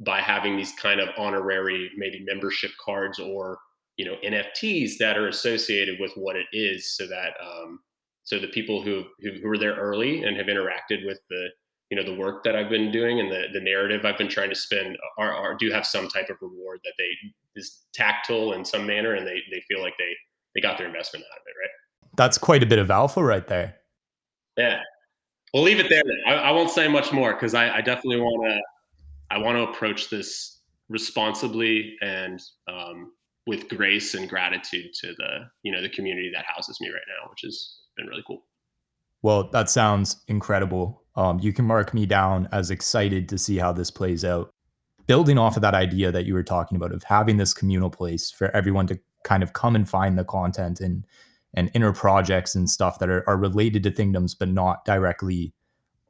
by 0.00 0.20
having 0.20 0.56
these 0.56 0.72
kind 0.72 1.00
of 1.00 1.08
honorary 1.18 1.90
maybe 1.96 2.24
membership 2.24 2.70
cards 2.82 3.18
or 3.18 3.58
you 3.96 4.06
know 4.06 4.16
NFTs 4.24 4.96
that 4.98 5.18
are 5.18 5.28
associated 5.28 6.00
with 6.00 6.12
what 6.14 6.36
it 6.36 6.46
is, 6.52 6.96
so 6.96 7.06
that 7.06 7.34
um, 7.42 7.80
so 8.22 8.38
the 8.38 8.48
people 8.48 8.82
who, 8.82 9.04
who 9.20 9.32
who 9.42 9.48
were 9.48 9.58
there 9.58 9.74
early 9.74 10.24
and 10.24 10.36
have 10.36 10.46
interacted 10.46 11.04
with 11.06 11.20
the 11.28 11.48
you 11.90 11.96
know 11.96 12.04
the 12.04 12.18
work 12.18 12.44
that 12.44 12.56
I've 12.56 12.70
been 12.70 12.90
doing 12.90 13.20
and 13.20 13.30
the 13.30 13.46
the 13.52 13.60
narrative 13.60 14.04
I've 14.04 14.16
been 14.16 14.28
trying 14.28 14.50
to 14.50 14.56
spend 14.56 14.96
are, 15.18 15.34
are 15.34 15.54
do 15.54 15.70
have 15.70 15.84
some 15.84 16.08
type 16.08 16.30
of 16.30 16.36
reward 16.40 16.80
that 16.84 16.94
they 16.96 17.10
is 17.60 17.84
tactile 17.92 18.52
in 18.52 18.64
some 18.64 18.86
manner 18.86 19.14
and 19.14 19.26
they 19.26 19.40
they 19.50 19.62
feel 19.68 19.82
like 19.82 19.94
they 19.98 20.12
they 20.54 20.60
got 20.60 20.78
their 20.78 20.86
investment 20.86 21.24
out 21.30 21.38
of 21.38 21.42
it, 21.46 21.60
right? 21.60 21.70
That's 22.16 22.38
quite 22.38 22.62
a 22.62 22.66
bit 22.66 22.78
of 22.78 22.90
alpha 22.90 23.22
right 23.22 23.46
there. 23.46 23.76
Yeah, 24.56 24.80
we'll 25.54 25.62
leave 25.62 25.80
it 25.80 25.88
there. 25.88 26.02
I, 26.26 26.48
I, 26.48 26.50
won't 26.50 26.70
say 26.70 26.88
much 26.88 27.12
more 27.12 27.32
because 27.32 27.54
I, 27.54 27.76
I, 27.76 27.80
definitely 27.80 28.20
want 28.20 28.50
to. 28.50 28.60
I 29.30 29.38
want 29.38 29.56
to 29.56 29.62
approach 29.62 30.10
this 30.10 30.60
responsibly 30.88 31.96
and 32.02 32.40
um, 32.68 33.12
with 33.46 33.68
grace 33.68 34.14
and 34.14 34.28
gratitude 34.28 34.92
to 35.00 35.14
the 35.16 35.46
you 35.62 35.72
know 35.72 35.80
the 35.80 35.88
community 35.88 36.30
that 36.34 36.44
houses 36.44 36.78
me 36.80 36.88
right 36.88 37.00
now, 37.08 37.30
which 37.30 37.40
has 37.44 37.78
been 37.96 38.06
really 38.06 38.24
cool. 38.26 38.42
Well, 39.22 39.50
that 39.50 39.70
sounds 39.70 40.22
incredible. 40.28 41.02
Um, 41.16 41.38
you 41.40 41.52
can 41.52 41.64
mark 41.64 41.92
me 41.92 42.06
down 42.06 42.48
as 42.52 42.70
excited 42.70 43.28
to 43.28 43.38
see 43.38 43.58
how 43.58 43.72
this 43.72 43.90
plays 43.90 44.24
out. 44.24 44.52
Building 45.06 45.38
off 45.38 45.56
of 45.56 45.62
that 45.62 45.74
idea 45.74 46.12
that 46.12 46.24
you 46.24 46.34
were 46.34 46.42
talking 46.42 46.76
about 46.76 46.92
of 46.92 47.02
having 47.02 47.36
this 47.36 47.52
communal 47.52 47.90
place 47.90 48.30
for 48.30 48.54
everyone 48.56 48.86
to 48.86 48.98
kind 49.24 49.42
of 49.42 49.52
come 49.52 49.74
and 49.74 49.88
find 49.88 50.16
the 50.16 50.24
content 50.24 50.80
and 50.80 51.04
and 51.54 51.70
inner 51.74 51.92
projects 51.92 52.54
and 52.54 52.68
stuff 52.68 52.98
that 52.98 53.08
are, 53.08 53.28
are 53.28 53.36
related 53.36 53.82
to 53.84 53.90
Thingdoms, 53.90 54.34
but 54.34 54.48
not 54.48 54.84
directly 54.84 55.52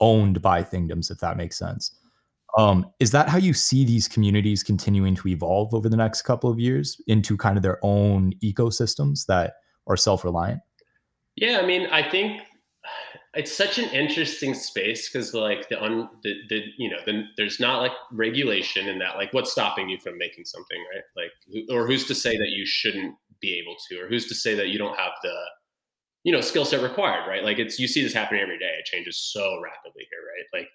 owned 0.00 0.42
by 0.42 0.62
Thingdoms, 0.62 1.10
if 1.10 1.18
that 1.18 1.36
makes 1.36 1.58
sense. 1.58 1.92
Um, 2.58 2.90
is 2.98 3.12
that 3.12 3.28
how 3.28 3.38
you 3.38 3.54
see 3.54 3.84
these 3.84 4.08
communities 4.08 4.62
continuing 4.62 5.14
to 5.16 5.28
evolve 5.28 5.72
over 5.72 5.88
the 5.88 5.96
next 5.96 6.22
couple 6.22 6.50
of 6.50 6.58
years 6.58 7.00
into 7.06 7.36
kind 7.36 7.56
of 7.56 7.62
their 7.62 7.78
own 7.82 8.32
ecosystems 8.42 9.26
that 9.26 9.54
are 9.86 9.96
self-reliant? 9.96 10.60
Yeah, 11.36 11.60
I 11.62 11.66
mean, 11.66 11.86
I 11.86 12.02
think 12.02 12.42
it's 13.34 13.52
such 13.52 13.78
an 13.78 13.88
interesting 13.90 14.54
space 14.54 15.08
because 15.08 15.32
like 15.32 15.68
the 15.68 15.80
un 15.82 16.08
the, 16.22 16.34
the 16.48 16.62
you 16.78 16.90
know 16.90 16.96
the, 17.06 17.24
there's 17.36 17.60
not 17.60 17.80
like 17.80 17.92
regulation 18.12 18.88
in 18.88 18.98
that 18.98 19.16
like 19.16 19.32
what's 19.32 19.52
stopping 19.52 19.88
you 19.88 19.98
from 20.00 20.18
making 20.18 20.44
something 20.44 20.84
right 20.92 21.02
like 21.16 21.70
or 21.70 21.86
who's 21.86 22.06
to 22.06 22.14
say 22.14 22.36
that 22.36 22.48
you 22.48 22.66
shouldn't 22.66 23.14
be 23.40 23.58
able 23.58 23.76
to 23.88 24.00
or 24.00 24.08
who's 24.08 24.26
to 24.26 24.34
say 24.34 24.54
that 24.54 24.68
you 24.68 24.78
don't 24.78 24.98
have 24.98 25.12
the 25.22 25.34
you 26.24 26.32
know 26.32 26.40
skill 26.40 26.64
set 26.64 26.82
required 26.82 27.26
right 27.28 27.44
like 27.44 27.58
it's 27.58 27.78
you 27.78 27.88
see 27.88 28.02
this 28.02 28.12
happening 28.12 28.42
every 28.42 28.58
day 28.58 28.70
it 28.78 28.84
changes 28.84 29.30
so 29.32 29.60
rapidly 29.62 30.06
here 30.10 30.20
right 30.26 30.60
like 30.60 30.68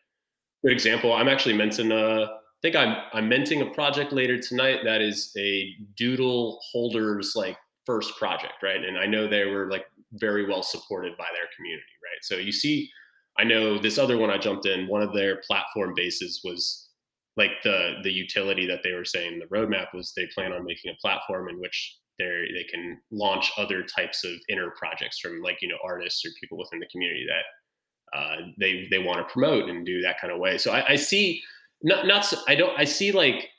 good 0.63 0.71
example 0.71 1.13
i'm 1.13 1.27
actually 1.27 1.53
mentioning 1.53 1.91
uh 1.91 2.27
I 2.55 2.67
think 2.69 2.75
I'm 2.75 2.95
I'm 3.13 3.29
minting 3.29 3.61
a 3.61 3.65
project 3.67 4.11
later 4.11 4.39
tonight 4.39 4.79
that 4.85 5.01
is 5.01 5.31
a 5.37 5.69
doodle 5.97 6.59
holders 6.71 7.33
like 7.35 7.57
first 7.85 8.17
project, 8.17 8.53
right? 8.63 8.83
And 8.83 8.97
I 8.97 9.05
know 9.05 9.27
they 9.27 9.45
were 9.45 9.69
like 9.69 9.85
very 10.13 10.47
well 10.47 10.63
supported 10.63 11.17
by 11.17 11.27
their 11.33 11.47
community, 11.55 11.83
right? 12.03 12.23
So 12.23 12.37
you 12.37 12.51
see, 12.51 12.89
I 13.37 13.43
know 13.43 13.77
this 13.77 13.97
other 13.97 14.17
one 14.17 14.31
I 14.31 14.37
jumped 14.37 14.65
in. 14.65 14.87
One 14.87 15.01
of 15.01 15.13
their 15.13 15.41
platform 15.47 15.93
bases 15.95 16.41
was 16.43 16.89
like 17.37 17.51
the 17.63 17.95
the 18.03 18.11
utility 18.11 18.65
that 18.67 18.81
they 18.83 18.93
were 18.93 19.05
saying. 19.05 19.39
The 19.39 19.55
roadmap 19.55 19.93
was 19.93 20.13
they 20.15 20.27
plan 20.33 20.53
on 20.53 20.65
making 20.65 20.91
a 20.91 21.01
platform 21.01 21.49
in 21.49 21.59
which 21.59 21.97
they 22.19 22.47
they 22.53 22.63
can 22.63 22.99
launch 23.11 23.51
other 23.57 23.83
types 23.83 24.23
of 24.23 24.31
inner 24.49 24.71
projects 24.77 25.19
from 25.19 25.41
like 25.41 25.61
you 25.61 25.67
know 25.67 25.77
artists 25.83 26.25
or 26.25 26.29
people 26.39 26.57
within 26.57 26.79
the 26.79 26.87
community 26.87 27.25
that 27.27 28.17
uh, 28.17 28.35
they 28.59 28.87
they 28.91 28.99
want 28.99 29.19
to 29.19 29.31
promote 29.31 29.69
and 29.69 29.85
do 29.85 30.01
that 30.01 30.19
kind 30.19 30.31
of 30.31 30.39
way. 30.39 30.57
So 30.57 30.71
I, 30.71 30.93
I 30.93 30.95
see 30.95 31.41
not 31.83 32.07
not 32.07 32.33
I 32.47 32.55
don't 32.55 32.77
I 32.77 32.85
see 32.85 33.11
like 33.11 33.49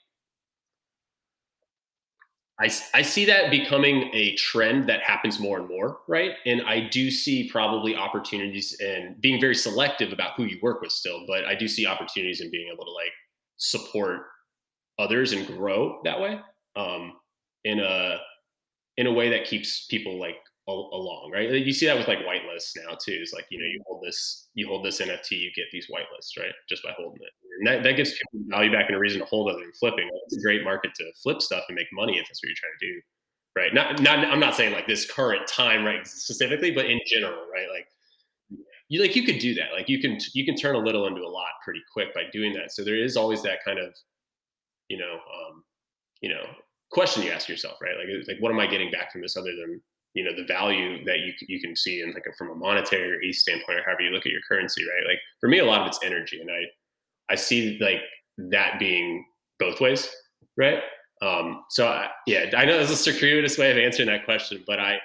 I, 2.59 2.71
I 2.95 3.03
see 3.03 3.27
that 3.27 3.51
becoming 3.51 4.11
a 4.15 4.35
trend 4.37 4.89
that 4.89 5.03
happens 5.03 5.39
more 5.39 5.59
and 5.59 5.69
more, 5.69 5.99
right? 6.09 6.33
And 6.47 6.63
I 6.63 6.89
do 6.89 7.11
see 7.11 7.51
probably 7.51 7.95
opportunities 7.95 8.75
and 8.81 9.21
being 9.21 9.39
very 9.39 9.55
selective 9.55 10.11
about 10.11 10.33
who 10.37 10.45
you 10.45 10.59
work 10.63 10.81
with 10.81 10.91
still, 10.91 11.25
but 11.27 11.45
I 11.45 11.55
do 11.55 11.69
see 11.69 11.85
opportunities 11.85 12.41
in 12.41 12.51
being 12.51 12.71
able 12.73 12.87
to 12.87 12.93
like 12.93 13.13
support 13.59 14.23
others 14.99 15.33
and 15.33 15.47
grow 15.47 16.01
that 16.05 16.19
way 16.19 16.41
um, 16.77 17.13
in 17.65 17.79
a 17.81 18.19
in 18.97 19.07
a 19.07 19.13
way 19.13 19.29
that 19.31 19.45
keeps 19.45 19.87
people 19.87 20.19
like 20.19 20.37
along, 20.69 21.31
right? 21.33 21.49
You 21.51 21.73
see 21.73 21.87
that 21.87 21.97
with 21.97 22.09
like 22.09 22.19
whitelists 22.19 22.73
now 22.77 22.97
too. 23.01 23.19
It's 23.21 23.33
like 23.33 23.47
you 23.51 23.59
know 23.59 23.65
you 23.65 23.81
hold 23.87 24.03
this 24.03 24.49
you 24.55 24.67
hold 24.67 24.85
this 24.85 25.01
NFT, 25.01 25.33
you 25.33 25.51
get 25.55 25.67
these 25.73 25.87
whitelists, 25.89 26.39
right? 26.39 26.53
Just 26.69 26.83
by 26.83 26.91
holding 26.97 27.21
it, 27.23 27.31
and 27.59 27.67
that, 27.69 27.83
that 27.85 27.97
gives 27.97 28.13
people 28.13 28.47
value 28.49 28.73
back 28.73 28.87
and 28.89 28.97
a 28.97 28.99
reason 28.99 29.21
to 29.21 29.27
hold 29.27 29.49
other 29.49 29.61
than 29.61 29.73
flipping. 29.79 30.09
It's 30.27 30.37
a 30.37 30.43
great 30.43 30.65
market 30.65 30.93
to 30.97 31.05
flip 31.23 31.41
stuff 31.41 31.65
and 31.69 31.77
make 31.77 31.87
money 31.93 32.19
if 32.19 32.27
that's 32.27 32.43
what 32.43 32.49
you're 32.49 32.57
trying 32.57 32.73
to 32.81 32.87
do, 32.87 33.01
right? 33.57 33.75
Not 33.75 34.03
not 34.03 34.33
I'm 34.33 34.41
not 34.41 34.57
saying 34.57 34.73
like 34.73 34.87
this 34.87 35.11
current 35.11 35.47
time 35.47 35.85
right 35.85 36.07
specifically, 36.07 36.73
but 36.73 36.87
in 36.87 37.01
general, 37.07 37.47
right? 37.53 37.69
Like 37.73 37.87
you 38.89 39.01
like 39.01 39.17
you 39.17 39.25
could 39.25 39.39
do 39.39 39.55
that. 39.55 39.73
Like 39.73 39.89
you 39.89 40.01
can 40.01 40.19
you 40.35 40.45
can 40.45 40.57
turn 40.57 40.75
a 40.75 40.79
little 40.79 41.07
into 41.07 41.21
a 41.21 41.29
lot 41.29 41.49
pretty 41.65 41.81
quick 41.93 42.13
by 42.15 42.25
doing 42.33 42.53
that. 42.55 42.73
So 42.73 42.85
there 42.85 42.97
is 42.97 43.17
always 43.17 43.43
that 43.43 43.65
kind 43.65 43.79
of 43.79 43.95
you 44.89 44.99
know 44.99 45.15
um, 45.15 45.65
you 46.21 46.31
know 46.31 46.45
question 46.91 47.23
you 47.23 47.31
ask 47.31 47.49
yourself, 47.49 47.79
right? 47.83 47.95
Like 47.97 48.29
like 48.29 48.37
what 48.41 48.53
am 48.53 48.61
I 48.61 48.67
getting 48.67 48.91
back 48.91 49.13
from 49.13 49.23
this 49.23 49.37
other 49.37 49.55
than 49.55 49.81
you 50.15 50.25
know 50.25 50.35
the 50.35 50.45
value 50.45 51.05
that 51.05 51.21
you 51.21 51.33
you 51.47 51.61
can 51.61 51.77
see 51.77 52.01
in 52.01 52.13
like 52.13 52.25
from 52.39 52.51
a 52.51 52.55
monetary 52.55 53.29
or 53.29 53.33
standpoint 53.33 53.79
or 53.79 53.83
however 53.85 54.03
you 54.03 54.11
look 54.11 54.27
at 54.27 54.33
your 54.33 54.43
currency, 54.49 54.83
right? 54.83 55.07
Like 55.07 55.19
for 55.41 55.49
me, 55.49 55.59
a 55.59 55.65
lot 55.65 55.83
of 55.83 55.89
it's 55.89 56.01
energy, 56.05 56.41
and 56.41 56.51
I 56.51 57.33
I 57.33 57.37
see 57.37 57.79
like 57.81 58.01
that 58.39 58.79
being 58.79 59.25
both 59.59 59.81
ways, 59.81 60.09
right? 60.57 60.83
Um, 61.23 61.65
so 61.71 61.89
I, 61.89 62.11
yeah, 62.27 62.51
I 62.57 62.65
know 62.67 62.77
there's 62.77 62.91
a 62.91 62.97
circuitous 62.97 63.57
way 63.57 63.71
of 63.71 63.79
answering 63.79 64.09
that 64.09 64.25
question, 64.25 64.63
but 64.67 64.79
I 64.79 64.99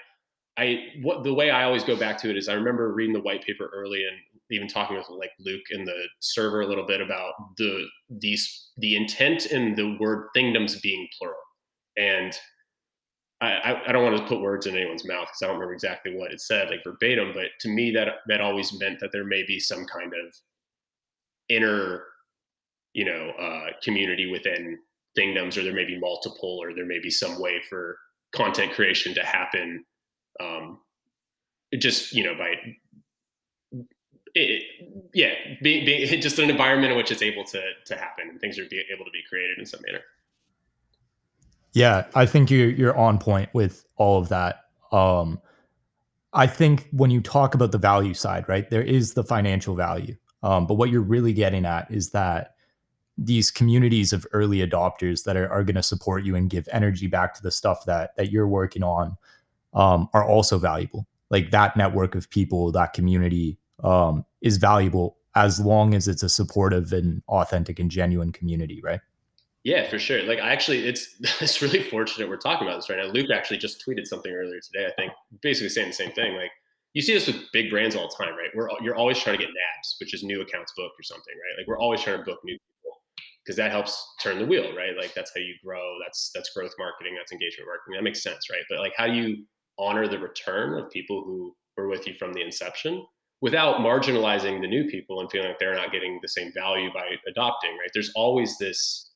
I 0.58 0.88
what 1.02 1.24
the 1.24 1.34
way 1.34 1.50
I 1.50 1.63
always 1.63 1.84
go 1.84 1.98
back 1.98 2.17
to 2.20 2.30
it 2.30 2.38
is 2.38 2.50
I 2.50 2.54
remember 2.54 2.94
reading 2.94 3.13
the 3.13 3.22
white 3.22 3.44
paper 3.46 3.70
early 3.74 4.04
and 4.06 4.17
even 4.50 4.67
talking 4.67 4.98
with 4.98 5.10
like 5.10 5.32
Luke 5.39 5.63
and 5.72 5.88
the 5.88 6.04
server 6.20 6.62
a 6.62 6.67
little 6.67 6.86
bit 6.86 7.02
about 7.02 7.34
the 7.58 7.86
these 8.10 8.70
the 8.78 8.96
intent 8.96 9.48
in 9.48 9.76
the 9.76 9.98
word 10.00 10.28
thingdoms 10.34 10.80
being 10.82 11.08
plural 11.17 11.38
and 11.98 12.38
I, 13.42 13.82
I 13.88 13.92
don't 13.92 14.04
want 14.04 14.18
to 14.18 14.28
put 14.28 14.42
words 14.42 14.68
in 14.68 14.76
anyone's 14.76 15.08
mouth 15.08 15.26
because 15.26 15.42
I 15.42 15.48
don't 15.48 15.56
remember 15.56 15.74
exactly 15.74 16.16
what 16.16 16.32
it 16.32 16.42
said, 16.42 16.70
like 16.70 16.84
verbatim. 16.84 17.32
But 17.34 17.48
to 17.62 17.70
me, 17.70 17.92
that 17.92 18.08
that 18.28 18.40
always 18.40 18.78
meant 18.80 19.00
that 19.00 19.12
there 19.12 19.26
may 19.26 19.44
be 19.44 19.60
some 19.60 19.86
kind 19.86 20.14
of 20.14 20.36
inner, 21.50 22.04
you 22.94 23.06
know, 23.06 23.32
uh, 23.40 23.72
community 23.84 24.30
within 24.30 24.78
Thingdoms, 25.18 25.58
or 25.58 25.64
there 25.64 25.74
may 25.74 25.86
be 25.86 26.00
multiple, 26.00 26.60
or 26.62 26.74
there 26.74 26.86
may 26.86 27.00
be 27.00 27.10
some 27.10 27.42
way 27.42 27.60
for 27.68 27.98
content 28.34 28.74
creation 28.74 29.14
to 29.16 29.26
happen. 29.26 29.84
Um, 30.40 30.80
just 31.78 32.14
you 32.14 32.24
know 32.24 32.36
by 32.36 32.54
it, 34.36 34.64
yeah, 35.14 35.34
being, 35.62 35.86
being 35.86 36.22
just 36.22 36.40
an 36.40 36.50
environment 36.50 36.92
in 36.92 36.98
which 36.98 37.12
it's 37.12 37.22
able 37.22 37.44
to 37.46 37.62
to 37.88 37.96
happen 37.96 38.30
and 38.30 38.40
things 38.40 38.60
are 38.60 38.66
be 38.70 38.84
able 38.94 39.06
to 39.06 39.12
be 39.12 39.24
created 39.28 39.58
in 39.58 39.66
some 39.66 39.82
manner. 39.86 40.02
Yeah, 41.74 42.06
I 42.16 42.26
think 42.26 42.52
you're 42.52 42.70
you're 42.70 42.98
on 42.98 43.18
point 43.18 43.50
with 43.54 43.86
all 43.96 44.20
of 44.20 44.30
that. 44.30 44.66
Um, 44.92 45.40
I 46.34 46.48
think 46.48 46.88
when 46.92 47.12
you 47.12 47.22
talk 47.22 47.56
about 47.56 47.72
the 47.72 47.78
value 47.78 48.14
side, 48.14 48.48
right, 48.48 48.70
there 48.70 48.82
is 48.82 49.14
the 49.14 49.24
financial 49.24 49.76
value. 49.76 50.16
Um, 50.44 50.66
but 50.66 50.76
what 50.76 50.90
you're 50.90 51.02
really 51.02 51.34
getting 51.34 51.66
at 51.66 51.90
is 51.92 52.12
that 52.12 52.56
these 53.18 53.52
communities 53.52 54.14
of 54.14 54.26
early 54.32 54.66
adopters 54.66 55.24
that 55.26 55.38
are, 55.38 55.50
are 55.50 55.64
going 55.64 55.76
to 55.76 55.84
support 55.84 56.24
you 56.24 56.36
and 56.36 56.50
give 56.50 56.68
energy 56.72 57.08
back 57.08 57.34
to 57.36 57.44
the 57.44 57.52
stuff 57.52 57.86
that 57.86 58.16
that 58.18 58.32
you're 58.32 58.48
working 58.48 58.84
on 58.84 59.18
um, 59.74 60.10
are 60.14 60.26
also 60.26 60.58
valuable. 60.58 61.08
Like 61.30 61.52
that 61.52 61.78
network 61.78 62.16
of 62.16 62.30
people, 62.30 62.72
that 62.74 62.94
community 62.94 63.58
um, 63.84 64.26
is 64.42 64.58
valuable 64.58 65.18
as 65.36 65.60
long 65.60 65.94
as 65.94 66.08
it's 66.08 66.24
a 66.24 66.30
supportive 66.30 66.92
and 66.92 67.22
authentic 67.30 67.80
and 67.80 67.90
genuine 67.90 68.34
community, 68.34 68.82
right? 68.84 69.00
Yeah, 69.63 69.88
for 69.89 70.00
sure. 70.00 70.24
Like 70.24 70.39
I 70.39 70.52
actually, 70.52 70.88
it's 70.88 71.15
it's 71.41 71.62
really 71.62 71.84
fortunate 71.84 72.30
we're 72.30 72.38
talking 72.38 72.67
about 72.67 72.78
this 72.78 72.89
right 72.89 73.00
now. 73.00 73.12
Luke 73.12 73.30
actually 73.34 73.58
just 73.58 73.84
tweeted 73.86 74.08
something 74.08 74.32
earlier 74.32 74.60
today. 74.60 74.88
I 74.88 74.93
think 74.95 75.12
basically 75.41 75.69
saying 75.69 75.89
the 75.89 75.93
same 75.93 76.12
thing. 76.12 76.36
Like 76.36 76.52
you 76.93 77.02
see 77.02 77.13
this 77.13 77.28
with 77.28 77.38
big 77.54 77.69
brands 77.69 77.95
all 77.95 78.10
the 78.10 78.24
time, 78.24 78.36
right? 78.36 78.50
We're 78.56 78.69
you're 78.82 78.95
always 78.95 79.19
trying 79.19 79.38
to 79.38 79.43
get 79.43 79.50
nabs, 79.52 79.95
which 80.00 80.13
is 80.13 80.24
new 80.24 80.41
accounts 80.41 80.74
booked 80.76 81.00
or 81.00 81.04
something, 81.04 81.34
right? 81.34 81.60
Like 81.62 81.67
we're 81.67 81.80
always 81.80 82.02
trying 82.02 82.17
to 82.17 82.24
book 82.24 82.39
new 82.43 82.54
people 82.54 83.02
because 83.45 83.56
that 83.58 83.71
helps 83.71 84.04
turn 84.21 84.39
the 84.39 84.45
wheel, 84.45 84.76
right? 84.76 84.95
Like 84.97 85.13
that's 85.13 85.32
how 85.36 85.41
you 85.41 85.54
grow. 85.63 85.95
That's 86.04 86.32
that's 86.34 86.52
growth 86.56 86.74
marketing. 86.80 87.15
That's 87.17 87.32
engagement 87.32 87.67
marketing. 87.67 87.95
That 87.97 88.04
makes 88.04 88.24
sense, 88.24 88.50
right? 88.52 88.63
But 88.69 88.80
like 88.80 88.93
how 88.97 89.08
do 89.08 89.13
you 89.13 89.45
honor 89.78 90.08
the 90.08 90.19
return 90.19 90.78
of 90.80 90.89
people 90.89 91.24
who 91.24 91.56
were 91.78 91.88
with 91.88 92.08
you 92.08 92.13
from 92.17 92.34
the 92.34 92.41
inception 92.41 93.06
without 93.41 93.78
marginalizing 93.78 94.62
the 94.62 94.67
new 94.67 94.86
people 94.86 95.19
and 95.19 95.32
feeling 95.32 95.47
like 95.47 95.60
they're 95.60 95.76
not 95.76 95.91
getting 95.91 96.19
the 96.21 96.28
same 96.28 96.52
value 96.54 96.89
by 96.93 97.06
adopting, 97.28 97.71
right? 97.71 97.89
There's 97.93 98.12
always 98.15 98.58
this 98.58 99.11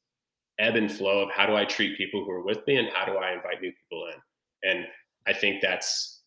ebb 0.59 0.75
and 0.75 0.91
flow 0.91 1.21
of 1.23 1.29
how 1.31 1.45
do 1.45 1.55
I 1.55 1.65
treat 1.65 1.97
people 1.97 2.23
who 2.23 2.31
are 2.31 2.43
with 2.43 2.65
me 2.67 2.77
and 2.77 2.89
how 2.93 3.05
do 3.05 3.13
I 3.13 3.33
invite 3.33 3.61
new 3.61 3.71
people 3.71 4.07
in. 4.07 4.69
And 4.69 4.85
I 5.27 5.33
think 5.33 5.61
that's 5.61 6.21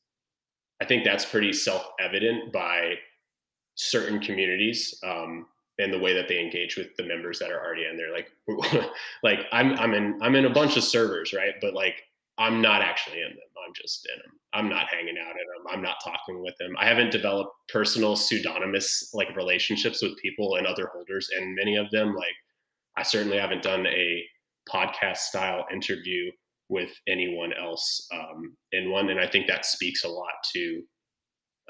I 0.81 0.85
think 0.85 1.05
that's 1.05 1.25
pretty 1.25 1.53
self-evident 1.53 2.53
by 2.53 2.95
certain 3.75 4.21
communities 4.21 4.97
um, 5.05 5.47
and 5.79 5.93
the 5.93 5.99
way 5.99 6.14
that 6.14 6.29
they 6.29 6.41
engage 6.41 6.77
with 6.77 6.88
the 6.97 7.05
members 7.05 7.38
that 7.38 7.51
are 7.51 7.64
already 7.64 7.85
in 7.85 7.97
there. 7.97 8.12
Like, 8.12 8.29
like 9.23 9.47
I'm 9.53 9.73
I'm 9.79 9.95
in 9.95 10.19
I'm 10.23 10.35
in 10.35 10.45
a 10.45 10.51
bunch 10.51 10.77
of 10.77 10.85
servers, 10.85 11.33
right? 11.33 11.55
But 11.61 11.75
like 11.75 12.03
I'm 12.38 12.61
not 12.61 12.83
actually 12.83 13.21
in 13.21 13.31
them. 13.31 13.38
I'm 13.67 13.75
just 13.75 14.09
in 14.12 14.19
them. 14.19 14.38
I'm 14.55 14.69
not 14.69 14.88
hanging 14.88 15.17
out 15.19 15.33
in 15.33 15.37
them. 15.37 15.67
I'm 15.71 15.83
not 15.83 15.97
talking 16.03 16.43
with 16.43 16.57
them. 16.59 16.75
I 16.79 16.87
haven't 16.87 17.11
developed 17.11 17.53
personal 17.69 18.17
pseudonymous 18.17 19.11
like 19.12 19.37
relationships 19.37 20.03
with 20.03 20.17
people 20.19 20.57
and 20.57 20.67
other 20.67 20.88
holders, 20.93 21.29
and 21.37 21.55
many 21.55 21.77
of 21.77 21.91
them 21.91 22.14
like 22.14 22.35
I 22.97 23.03
certainly 23.03 23.38
haven't 23.38 23.62
done 23.62 23.87
a 23.87 24.17
podcast 24.72 25.18
style 25.18 25.66
interview 25.72 26.31
with 26.68 26.90
anyone 27.07 27.52
else 27.52 28.07
um, 28.12 28.57
in 28.72 28.90
one, 28.90 29.09
and 29.09 29.20
I 29.20 29.26
think 29.26 29.46
that 29.46 29.64
speaks 29.64 30.04
a 30.04 30.09
lot 30.09 30.33
to 30.54 30.83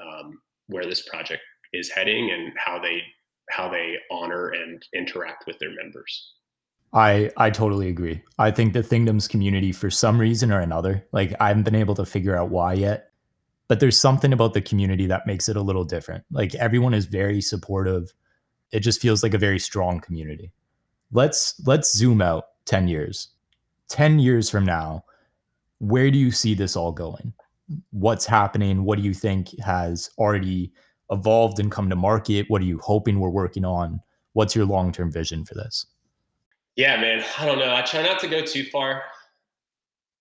um, 0.01 0.39
where 0.67 0.85
this 0.85 1.07
project 1.07 1.41
is 1.73 1.89
heading 1.89 2.31
and 2.31 2.53
how 2.57 2.79
they 2.79 3.01
how 3.49 3.69
they 3.69 3.95
honor 4.11 4.49
and 4.49 4.83
interact 4.93 5.45
with 5.47 5.57
their 5.59 5.73
members. 5.81 6.33
I 6.93 7.31
I 7.37 7.49
totally 7.49 7.89
agree. 7.89 8.21
I 8.37 8.51
think 8.51 8.73
the 8.73 8.83
Thingdoms 8.83 9.27
community, 9.27 9.71
for 9.71 9.89
some 9.89 10.19
reason 10.19 10.51
or 10.51 10.59
another, 10.59 11.05
like 11.11 11.33
I 11.39 11.49
haven't 11.49 11.63
been 11.63 11.75
able 11.75 11.95
to 11.95 12.05
figure 12.05 12.37
out 12.37 12.49
why 12.49 12.73
yet, 12.73 13.11
but 13.67 13.79
there's 13.79 13.99
something 13.99 14.33
about 14.33 14.53
the 14.53 14.61
community 14.61 15.07
that 15.07 15.27
makes 15.27 15.47
it 15.47 15.55
a 15.55 15.61
little 15.61 15.85
different. 15.85 16.25
Like 16.31 16.55
everyone 16.55 16.93
is 16.93 17.05
very 17.05 17.41
supportive. 17.41 18.13
It 18.71 18.81
just 18.81 19.01
feels 19.01 19.23
like 19.23 19.33
a 19.33 19.39
very 19.39 19.59
strong 19.59 19.99
community 19.99 20.51
let's 21.11 21.59
let's 21.65 21.95
zoom 21.95 22.21
out 22.21 22.45
10 22.69 22.87
years. 22.87 23.29
10 23.89 24.19
years 24.19 24.49
from 24.49 24.65
now 24.65 25.03
where 25.79 26.11
do 26.11 26.17
you 26.17 26.29
see 26.29 26.53
this 26.53 26.75
all 26.75 26.91
going? 26.91 27.33
What's 27.91 28.25
happening? 28.25 28.83
What 28.83 28.97
do 28.97 29.03
you 29.03 29.13
think 29.13 29.57
has 29.61 30.09
already 30.17 30.73
evolved 31.09 31.59
and 31.59 31.71
come 31.71 31.89
to 31.89 31.95
market? 31.95 32.45
What 32.49 32.61
are 32.61 32.65
you 32.65 32.79
hoping 32.83 33.17
we're 33.17 33.29
working 33.29 33.63
on? 33.63 34.01
What's 34.33 34.55
your 34.55 34.65
long-term 34.65 35.09
vision 35.09 35.45
for 35.45 35.55
this? 35.55 35.85
Yeah 36.75 36.99
man. 36.99 37.23
I 37.37 37.45
don't 37.45 37.59
know. 37.59 37.73
I 37.73 37.81
try 37.81 38.01
not 38.01 38.19
to 38.19 38.27
go 38.27 38.41
too 38.41 38.65
far 38.65 39.03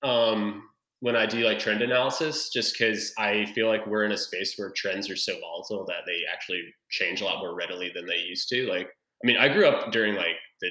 um, 0.03 0.65
when 1.01 1.15
i 1.15 1.27
do 1.27 1.45
like 1.45 1.59
trend 1.59 1.81
analysis 1.81 2.51
just 2.51 2.77
because 2.77 3.13
i 3.19 3.47
feel 3.55 3.69
like 3.69 3.87
we're 3.87 4.05
in 4.05 4.13
a 4.13 4.17
space 4.17 4.55
where 4.57 4.73
trends 4.77 5.09
are 5.09 5.17
so 5.17 5.39
volatile 5.41 5.85
that 5.87 6.03
they 6.07 6.23
actually 6.33 6.63
change 6.91 7.21
a 7.21 7.25
lot 7.25 7.39
more 7.39 7.55
readily 7.55 7.91
than 7.95 8.05
they 8.07 8.19
used 8.19 8.49
to 8.49 8.67
like 8.67 8.89
i 9.23 9.27
mean 9.27 9.37
i 9.37 9.49
grew 9.49 9.67
up 9.67 9.93
during 9.93 10.15
like 10.15 10.37
the 10.61 10.69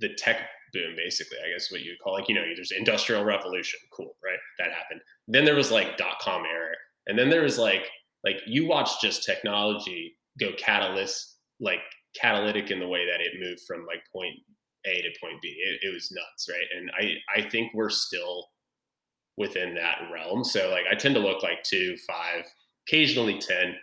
the 0.00 0.14
tech 0.16 0.48
boom, 0.72 0.94
basically, 0.96 1.38
I 1.38 1.52
guess 1.52 1.70
what 1.70 1.80
you 1.80 1.92
would 1.92 2.00
call 2.02 2.14
like, 2.14 2.28
you 2.28 2.34
know, 2.34 2.42
there's 2.42 2.72
industrial 2.72 3.24
revolution. 3.24 3.80
Cool, 3.92 4.16
right? 4.24 4.38
That 4.58 4.72
happened. 4.72 5.00
Then 5.26 5.44
there 5.44 5.54
was 5.54 5.70
like 5.70 5.96
dot 5.96 6.18
com 6.20 6.42
era. 6.44 6.74
And 7.06 7.18
then 7.18 7.30
there 7.30 7.42
was 7.42 7.58
like 7.58 7.88
like 8.24 8.36
you 8.46 8.66
watch 8.66 9.00
just 9.00 9.24
technology 9.24 10.16
go 10.38 10.50
catalyst, 10.58 11.36
like 11.60 11.80
catalytic 12.20 12.70
in 12.70 12.80
the 12.80 12.88
way 12.88 13.06
that 13.06 13.20
it 13.20 13.40
moved 13.40 13.60
from 13.66 13.86
like 13.86 14.02
point 14.12 14.34
A 14.86 15.02
to 15.02 15.08
point 15.20 15.40
B. 15.42 15.48
It, 15.48 15.88
it 15.88 15.94
was 15.94 16.12
nuts, 16.12 16.48
right? 16.48 16.66
And 16.76 16.90
I 16.98 17.40
I 17.40 17.48
think 17.48 17.72
we're 17.74 17.90
still 17.90 18.46
within 19.36 19.74
that 19.74 19.98
realm. 20.12 20.44
So 20.44 20.70
like 20.70 20.84
I 20.90 20.94
tend 20.94 21.14
to 21.14 21.20
look 21.20 21.42
like 21.42 21.62
two, 21.62 21.96
five, 22.06 22.44
occasionally 22.86 23.38
10. 23.38 23.74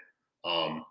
Um, 0.43 0.84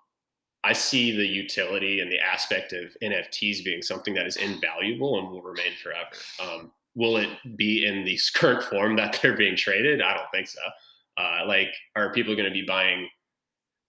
I 0.64 0.72
see 0.72 1.14
the 1.14 1.26
utility 1.26 2.00
and 2.00 2.10
the 2.10 2.18
aspect 2.18 2.72
of 2.72 2.96
NFTs 3.02 3.62
being 3.64 3.82
something 3.82 4.14
that 4.14 4.26
is 4.26 4.36
invaluable 4.36 5.18
and 5.18 5.28
will 5.28 5.42
remain 5.42 5.72
forever. 5.82 6.08
Um, 6.42 6.72
will 6.94 7.18
it 7.18 7.28
be 7.56 7.84
in 7.86 8.04
the 8.04 8.18
current 8.34 8.62
form 8.64 8.96
that 8.96 9.18
they're 9.20 9.36
being 9.36 9.56
traded? 9.56 10.00
I 10.00 10.14
don't 10.16 10.30
think 10.32 10.48
so. 10.48 10.60
Uh, 11.16 11.46
like, 11.46 11.68
are 11.96 12.12
people 12.12 12.34
going 12.34 12.48
to 12.48 12.52
be 12.52 12.64
buying 12.66 13.08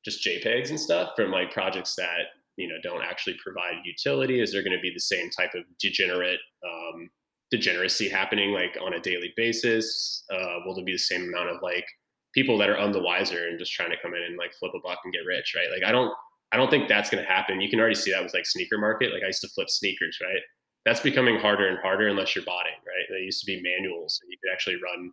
just 0.03 0.25
JPEGs 0.25 0.69
and 0.69 0.79
stuff 0.79 1.11
from 1.15 1.31
like 1.31 1.51
projects 1.51 1.95
that 1.95 2.27
you 2.57 2.67
know 2.67 2.75
don't 2.83 3.01
actually 3.01 3.37
provide 3.43 3.75
utility? 3.83 4.41
Is 4.41 4.51
there 4.51 4.61
going 4.61 4.77
to 4.77 4.81
be 4.81 4.93
the 4.93 4.99
same 4.99 5.29
type 5.31 5.51
of 5.55 5.63
degenerate 5.79 6.39
um, 6.63 7.09
degeneracy 7.51 8.09
happening 8.09 8.51
like 8.51 8.77
on 8.81 8.93
a 8.93 8.99
daily 8.99 9.33
basis? 9.35 10.23
Uh, 10.31 10.59
will 10.65 10.75
there 10.75 10.85
be 10.85 10.91
the 10.91 10.97
same 10.99 11.23
amount 11.23 11.49
of 11.49 11.61
like 11.63 11.85
people 12.33 12.57
that 12.57 12.69
are 12.69 12.77
on 12.77 12.91
the 12.91 13.01
wiser 13.01 13.47
and 13.47 13.57
just 13.57 13.71
trying 13.71 13.89
to 13.89 13.97
come 14.01 14.13
in 14.13 14.21
and 14.21 14.37
like 14.37 14.53
flip 14.53 14.73
a 14.75 14.79
buck 14.81 14.99
and 15.05 15.13
get 15.13 15.25
rich, 15.25 15.55
right? 15.55 15.71
Like 15.71 15.87
I 15.87 15.91
don't 15.91 16.13
I 16.51 16.57
don't 16.57 16.69
think 16.69 16.87
that's 16.87 17.09
going 17.09 17.23
to 17.23 17.29
happen. 17.29 17.61
You 17.61 17.69
can 17.69 17.79
already 17.79 17.95
see 17.95 18.11
that 18.11 18.23
with 18.23 18.33
like 18.33 18.45
sneaker 18.45 18.77
market. 18.77 19.13
Like 19.13 19.23
I 19.23 19.27
used 19.27 19.41
to 19.41 19.49
flip 19.49 19.69
sneakers, 19.69 20.19
right? 20.21 20.41
That's 20.85 20.99
becoming 20.99 21.39
harder 21.39 21.67
and 21.67 21.79
harder 21.79 22.07
unless 22.07 22.35
you're 22.35 22.45
botting, 22.45 22.77
right? 22.85 23.05
They 23.09 23.23
used 23.23 23.41
to 23.41 23.45
be 23.45 23.61
manuals, 23.61 24.19
and 24.21 24.31
you 24.31 24.37
could 24.43 24.53
actually 24.53 24.75
run, 24.81 25.11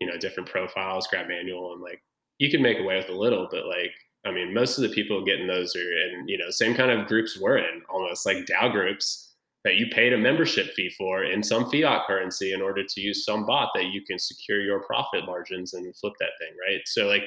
you 0.00 0.06
know, 0.06 0.16
different 0.16 0.48
profiles, 0.48 1.06
grab 1.06 1.28
manual, 1.28 1.74
and 1.74 1.82
like 1.82 2.02
you 2.38 2.50
can 2.50 2.62
make 2.62 2.78
away 2.78 2.96
with 2.96 3.08
a 3.08 3.18
little, 3.18 3.48
but 3.50 3.66
like 3.66 3.92
I 4.24 4.32
mean, 4.32 4.52
most 4.52 4.78
of 4.78 4.82
the 4.82 4.94
people 4.94 5.24
getting 5.24 5.46
those 5.46 5.76
are 5.76 5.92
in, 5.92 6.26
you 6.26 6.36
know, 6.38 6.50
same 6.50 6.74
kind 6.74 6.90
of 6.90 7.06
groups 7.06 7.38
we're 7.38 7.58
in, 7.58 7.82
almost 7.88 8.26
like 8.26 8.46
DAO 8.46 8.72
groups 8.72 9.28
that 9.64 9.76
you 9.76 9.86
paid 9.88 10.12
a 10.12 10.18
membership 10.18 10.72
fee 10.74 10.90
for 10.96 11.24
in 11.24 11.42
some 11.42 11.70
fiat 11.70 12.06
currency 12.06 12.52
in 12.52 12.62
order 12.62 12.84
to 12.84 13.00
use 13.00 13.24
some 13.24 13.44
bot 13.44 13.70
that 13.74 13.86
you 13.86 14.02
can 14.02 14.18
secure 14.18 14.60
your 14.60 14.80
profit 14.80 15.24
margins 15.26 15.74
and 15.74 15.94
flip 15.96 16.14
that 16.18 16.30
thing, 16.40 16.54
right? 16.66 16.80
So 16.86 17.06
like 17.06 17.24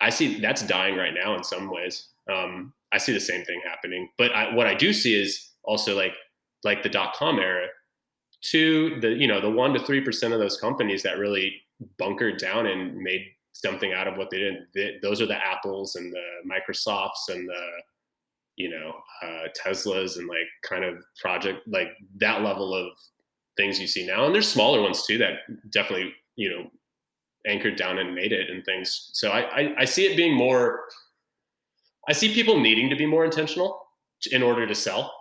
I 0.00 0.10
see 0.10 0.40
that's 0.40 0.62
dying 0.66 0.96
right 0.96 1.14
now 1.14 1.36
in 1.36 1.44
some 1.44 1.70
ways. 1.70 2.08
Um, 2.30 2.72
I 2.92 2.98
see 2.98 3.12
the 3.12 3.20
same 3.20 3.44
thing 3.44 3.60
happening, 3.64 4.08
but 4.18 4.32
I, 4.32 4.54
what 4.54 4.66
I 4.66 4.74
do 4.74 4.92
see 4.92 5.14
is 5.20 5.50
also 5.64 5.96
like 5.96 6.14
like 6.64 6.82
the 6.82 6.88
dot 6.88 7.14
com 7.14 7.38
era. 7.38 7.66
To 8.52 8.98
the 9.00 9.10
you 9.10 9.26
know 9.26 9.40
the 9.40 9.50
one 9.50 9.74
to 9.74 9.80
three 9.80 10.00
percent 10.00 10.32
of 10.32 10.40
those 10.40 10.56
companies 10.56 11.02
that 11.02 11.18
really 11.18 11.60
bunkered 11.98 12.38
down 12.38 12.66
and 12.66 12.96
made 12.96 13.22
something 13.52 13.92
out 13.92 14.08
of 14.08 14.16
what 14.16 14.30
they 14.30 14.38
did. 14.38 14.54
They, 14.74 14.98
those 15.02 15.20
are 15.20 15.26
the 15.26 15.36
Apples 15.36 15.96
and 15.96 16.10
the 16.10 16.24
Microsofts 16.48 17.28
and 17.28 17.46
the 17.46 17.66
you 18.56 18.70
know 18.70 18.94
uh, 19.22 19.48
Teslas 19.62 20.18
and 20.18 20.26
like 20.26 20.48
kind 20.62 20.84
of 20.84 21.04
project 21.20 21.68
like 21.68 21.88
that 22.16 22.40
level 22.40 22.74
of 22.74 22.92
things 23.58 23.78
you 23.78 23.86
see 23.86 24.06
now. 24.06 24.24
And 24.24 24.34
there's 24.34 24.48
smaller 24.48 24.80
ones 24.80 25.06
too 25.06 25.18
that 25.18 25.40
definitely 25.70 26.14
you 26.36 26.48
know 26.48 26.70
anchored 27.46 27.76
down 27.76 27.98
and 27.98 28.14
made 28.14 28.32
it 28.32 28.48
and 28.48 28.64
things. 28.64 29.10
So 29.12 29.30
I, 29.30 29.40
I, 29.40 29.74
I 29.80 29.84
see 29.84 30.06
it 30.06 30.16
being 30.16 30.34
more. 30.34 30.80
I 32.10 32.12
see 32.12 32.34
people 32.34 32.58
needing 32.58 32.90
to 32.90 32.96
be 32.96 33.06
more 33.06 33.24
intentional 33.24 33.80
in 34.32 34.42
order 34.42 34.66
to 34.66 34.74
sell 34.74 35.14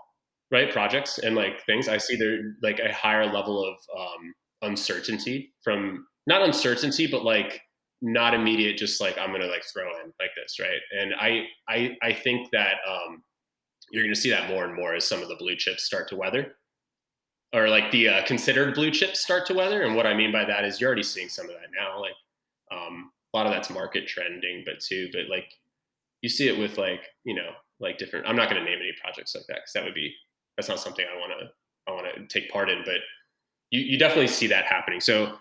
right 0.52 0.72
projects 0.72 1.20
and 1.20 1.36
like 1.36 1.64
things. 1.68 1.88
I 1.88 2.00
see 2.00 2.16
there 2.16 2.56
like 2.64 2.80
a 2.80 2.92
higher 2.92 3.32
level 3.32 3.64
of 3.64 3.76
um, 3.96 4.34
uncertainty 4.64 5.54
from 5.64 6.08
not 6.26 6.42
uncertainty, 6.42 7.06
but 7.06 7.24
like 7.24 7.62
not 8.02 8.34
immediate. 8.34 8.76
Just 8.76 9.00
like 9.00 9.20
I'm 9.20 9.32
gonna 9.32 9.46
like 9.46 9.64
throw 9.72 9.88
in 10.04 10.12
like 10.20 10.32
this, 10.36 10.60
right? 10.60 10.82
And 11.00 11.14
I 11.14 11.46
I 11.70 11.96
I 12.02 12.12
think 12.12 12.50
that 12.54 12.78
um, 12.90 13.22
you're 13.92 14.08
to 14.08 14.16
see 14.16 14.32
that 14.32 14.50
more 14.50 14.66
and 14.66 14.76
more 14.76 14.96
as 14.96 15.08
some 15.08 15.22
of 15.22 15.28
the 15.28 15.36
blue 15.36 15.56
chips 15.56 15.84
start 15.84 16.08
to 16.10 16.16
weather 16.16 16.56
or 17.54 17.70
like 17.70 17.92
the 17.92 18.10
uh, 18.10 18.26
considered 18.26 18.74
blue 18.74 18.90
chips 18.90 19.20
start 19.20 19.46
to 19.46 19.54
weather. 19.54 19.84
And 19.84 19.96
what 19.96 20.08
I 20.08 20.16
mean 20.16 20.32
by 20.32 20.46
that 20.46 20.66
is 20.66 20.82
you're 20.82 20.88
already 20.88 21.04
seeing 21.04 21.30
some 21.30 21.46
of 21.46 21.52
that 21.52 21.70
now. 21.80 22.02
Like 22.02 22.16
um, 22.72 23.12
a 23.32 23.38
lot 23.38 23.46
of 23.46 23.54
that's 23.54 23.70
market 23.70 24.08
trending, 24.08 24.64
but 24.66 24.80
too, 24.80 25.10
but 25.14 25.30
like 25.30 25.54
you 26.22 26.30
see 26.30 26.48
it 26.48 26.58
with 26.58 26.78
like, 26.78 27.02
you 27.24 27.36
know, 27.36 27.52
like 27.80 27.98
different, 27.98 28.28
I'm 28.28 28.36
not 28.36 28.50
going 28.50 28.64
to 28.64 28.70
name 28.70 28.80
any 28.80 28.94
projects 29.02 29.36
like 29.36 29.46
that 29.48 29.56
because 29.56 29.74
that 29.74 29.84
would 29.84 29.94
be, 29.94 30.14
that's 30.58 30.70
not 30.70 30.80
something 30.80 31.06
I 31.06 31.20
want 31.20 31.34
to, 31.40 31.48
I 31.88 31.96
want 31.96 32.08
to 32.14 32.28
take 32.28 32.52
part 32.52 32.70
in, 32.70 32.82
but 32.86 32.98
you, 33.72 33.82
you 33.82 34.00
definitely 34.00 34.28
see 34.28 34.48
that 34.48 34.66
happening. 34.66 35.00
So 35.00 35.38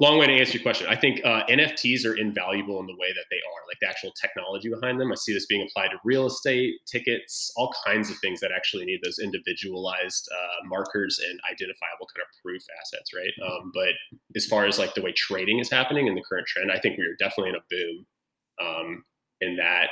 long 0.00 0.18
way 0.18 0.26
to 0.26 0.32
answer 0.32 0.52
your 0.52 0.62
question. 0.62 0.86
I 0.88 0.96
think 0.96 1.20
uh, 1.24 1.42
NFTs 1.48 2.06
are 2.06 2.16
invaluable 2.16 2.78
in 2.80 2.86
the 2.86 2.94
way 2.94 3.12
that 3.12 3.24
they 3.30 3.36
are, 3.36 3.66
like 3.66 3.78
the 3.80 3.88
actual 3.88 4.12
technology 4.12 4.68
behind 4.68 5.00
them. 5.00 5.10
I 5.10 5.16
see 5.16 5.32
this 5.32 5.46
being 5.46 5.66
applied 5.68 5.88
to 5.88 5.98
real 6.04 6.26
estate, 6.26 6.74
tickets, 6.86 7.52
all 7.56 7.74
kinds 7.84 8.10
of 8.10 8.16
things 8.18 8.40
that 8.40 8.50
actually 8.54 8.84
need 8.84 9.00
those 9.02 9.18
individualized 9.18 10.28
uh, 10.32 10.66
markers 10.66 11.18
and 11.18 11.38
identifiable 11.50 12.06
kind 12.14 12.22
of 12.22 12.42
proof 12.42 12.62
assets, 12.80 13.10
right? 13.14 13.32
Um, 13.48 13.72
but 13.74 13.94
as 14.36 14.46
far 14.46 14.66
as 14.66 14.78
like 14.78 14.94
the 14.94 15.02
way 15.02 15.12
trading 15.12 15.58
is 15.58 15.70
happening 15.70 16.06
in 16.06 16.14
the 16.14 16.22
current 16.28 16.46
trend, 16.46 16.70
I 16.70 16.78
think 16.78 16.96
we 16.96 17.04
are 17.04 17.16
definitely 17.18 17.50
in 17.50 17.56
a 17.56 17.66
boom 17.70 18.06
um, 18.60 19.04
in 19.40 19.56
that, 19.56 19.88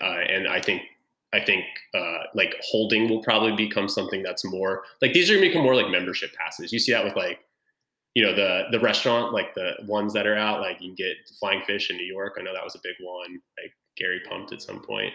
uh, 0.00 0.20
and 0.28 0.48
I 0.48 0.60
think 0.60 0.82
I 1.32 1.40
think 1.40 1.64
uh, 1.94 2.24
like 2.34 2.54
holding 2.62 3.08
will 3.08 3.22
probably 3.22 3.54
become 3.54 3.88
something 3.88 4.22
that's 4.22 4.44
more 4.44 4.82
like 5.02 5.12
these 5.12 5.30
are 5.30 5.34
gonna 5.34 5.46
become 5.46 5.62
more 5.62 5.74
like 5.74 5.90
membership 5.90 6.32
passes. 6.34 6.72
You 6.72 6.78
see 6.78 6.92
that 6.92 7.04
with 7.04 7.16
like 7.16 7.40
you 8.14 8.24
know 8.24 8.34
the 8.34 8.64
the 8.70 8.80
restaurant 8.80 9.32
like 9.32 9.54
the 9.54 9.72
ones 9.86 10.12
that 10.14 10.26
are 10.26 10.36
out 10.36 10.60
like 10.60 10.80
you 10.80 10.88
can 10.88 10.94
get 10.96 11.16
flying 11.38 11.62
fish 11.66 11.90
in 11.90 11.96
new 11.96 12.06
york. 12.06 12.36
I 12.38 12.42
know 12.42 12.52
that 12.52 12.64
was 12.64 12.74
a 12.74 12.80
big 12.82 12.96
one 13.00 13.40
like 13.62 13.72
gary 13.96 14.20
pumped 14.28 14.52
at 14.52 14.62
some 14.62 14.80
point. 14.80 15.12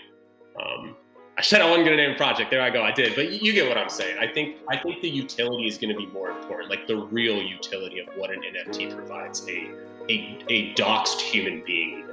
Um, 0.61 0.95
i 1.37 1.41
said 1.41 1.61
i 1.61 1.69
wasn't 1.69 1.87
to 1.87 1.95
name 1.95 2.11
a 2.11 2.15
project. 2.15 2.51
There 2.51 2.61
i 2.61 2.69
go. 2.69 2.83
I 2.83 2.91
did. 2.91 3.15
But 3.15 3.41
you, 3.41 3.53
get 3.53 3.67
what 3.67 3.77
i'm 3.77 3.89
saying. 3.89 4.17
I 4.19 4.27
think 4.27 4.57
i 4.69 4.77
think 4.77 5.01
the 5.01 5.09
utility 5.09 5.67
is 5.67 5.77
going 5.77 5.91
to 5.91 5.97
be 5.97 6.05
more 6.07 6.29
important 6.29 6.69
like 6.69 6.87
the 6.87 6.97
real 6.97 7.41
utility 7.41 7.99
of 7.99 8.07
what 8.15 8.29
an 8.29 8.41
nft 8.41 8.95
provides 8.95 9.45
a 9.49 9.69
a, 10.09 10.39
a 10.49 10.73
doxed 10.75 11.19
human 11.19 11.63
being 11.65 12.05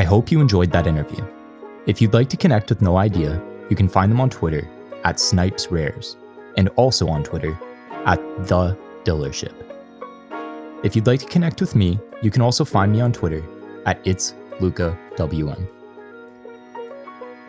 i 0.00 0.02
hope 0.12 0.32
you 0.32 0.40
enjoyed 0.40 0.70
that 0.76 0.86
interview 0.92 1.24
if 1.86 2.00
you'd 2.00 2.14
like 2.18 2.30
to 2.34 2.36
connect 2.44 2.70
with 2.70 2.80
NOEYEDA 2.80 3.30
you 3.70 3.76
can 3.80 3.88
find 3.96 4.10
them 4.12 4.20
on 4.20 4.30
twitter 4.30 4.64
at 5.04 5.20
snipes 5.28 5.70
rares 5.76 6.16
and 6.56 6.68
also 6.82 7.08
on 7.08 7.22
twitter 7.22 7.56
at 8.08 8.20
The 8.46 8.76
Dealership. 9.04 9.54
If 10.82 10.94
you'd 10.94 11.06
like 11.06 11.20
to 11.20 11.26
connect 11.26 11.60
with 11.60 11.74
me, 11.74 11.98
you 12.22 12.30
can 12.30 12.42
also 12.42 12.64
find 12.64 12.92
me 12.92 13.00
on 13.00 13.12
Twitter 13.12 13.42
at 13.86 14.00
It's 14.04 14.34
Luca 14.60 14.98
WM. 15.16 15.68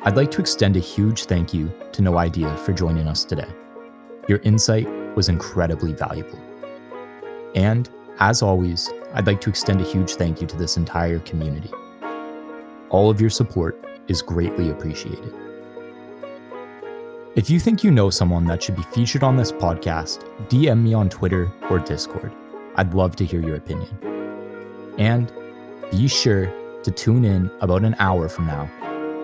I'd 0.03 0.15
like 0.15 0.31
to 0.31 0.41
extend 0.41 0.75
a 0.75 0.79
huge 0.79 1.25
thank 1.25 1.53
you 1.53 1.71
to 1.91 2.01
NOEYEDA 2.01 2.59
for 2.59 2.73
joining 2.73 3.07
us 3.07 3.23
today. 3.23 3.47
Your 4.27 4.39
insight 4.39 4.87
was 5.15 5.29
incredibly 5.29 5.93
valuable. 5.93 6.39
And, 7.55 7.89
as 8.19 8.41
always, 8.41 8.89
I'd 9.13 9.27
like 9.27 9.41
to 9.41 9.49
extend 9.49 9.81
a 9.81 9.83
huge 9.85 10.15
thank 10.15 10.41
you 10.41 10.47
to 10.47 10.57
this 10.57 10.77
entire 10.77 11.19
community. 11.19 11.71
All 12.89 13.11
of 13.11 13.21
your 13.21 13.29
support 13.29 13.85
is 14.07 14.21
greatly 14.21 14.71
appreciated. 14.71 15.33
If 17.35 17.47
you 17.47 17.59
think 17.59 17.83
you 17.83 17.91
know 17.91 18.09
someone 18.09 18.45
that 18.45 18.63
should 18.63 18.75
be 18.75 18.81
featured 18.81 19.21
on 19.21 19.37
this 19.37 19.51
podcast, 19.51 20.25
DM 20.49 20.81
me 20.81 20.95
on 20.95 21.07
Twitter 21.09 21.51
or 21.69 21.77
Discord. 21.77 22.33
I'd 22.75 22.95
love 22.95 23.15
to 23.17 23.25
hear 23.25 23.41
your 23.41 23.55
opinion. 23.55 24.95
And 24.97 25.31
be 25.91 26.07
sure 26.07 26.51
to 26.81 26.91
tune 26.91 27.25
in 27.25 27.51
about 27.61 27.83
an 27.83 27.95
hour 27.99 28.27
from 28.27 28.47
now 28.47 28.67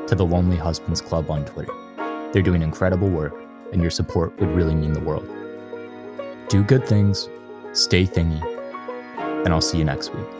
to 0.06 0.14
the 0.14 0.26
Lonely 0.26 0.58
Husbands 0.58 1.02
Club 1.02 1.32
on 1.32 1.44
Twitter. 1.46 1.74
They're 2.32 2.44
doing 2.44 2.62
incredible 2.62 3.10
work, 3.10 3.34
and 3.72 3.82
your 3.82 3.92
support 3.92 4.40
would 4.40 4.50
really 4.50 4.76
mean 4.76 4.94
the 4.94 5.00
world. 5.00 5.28
Do 6.50 6.64
good 6.64 6.88
things, 6.88 7.28
stay 7.74 8.06
thingy, 8.06 8.44
and 9.18 9.50
I'll 9.50 9.62
see 9.62 9.80
you 9.80 9.86
next 9.86 10.14
week. 10.14 10.35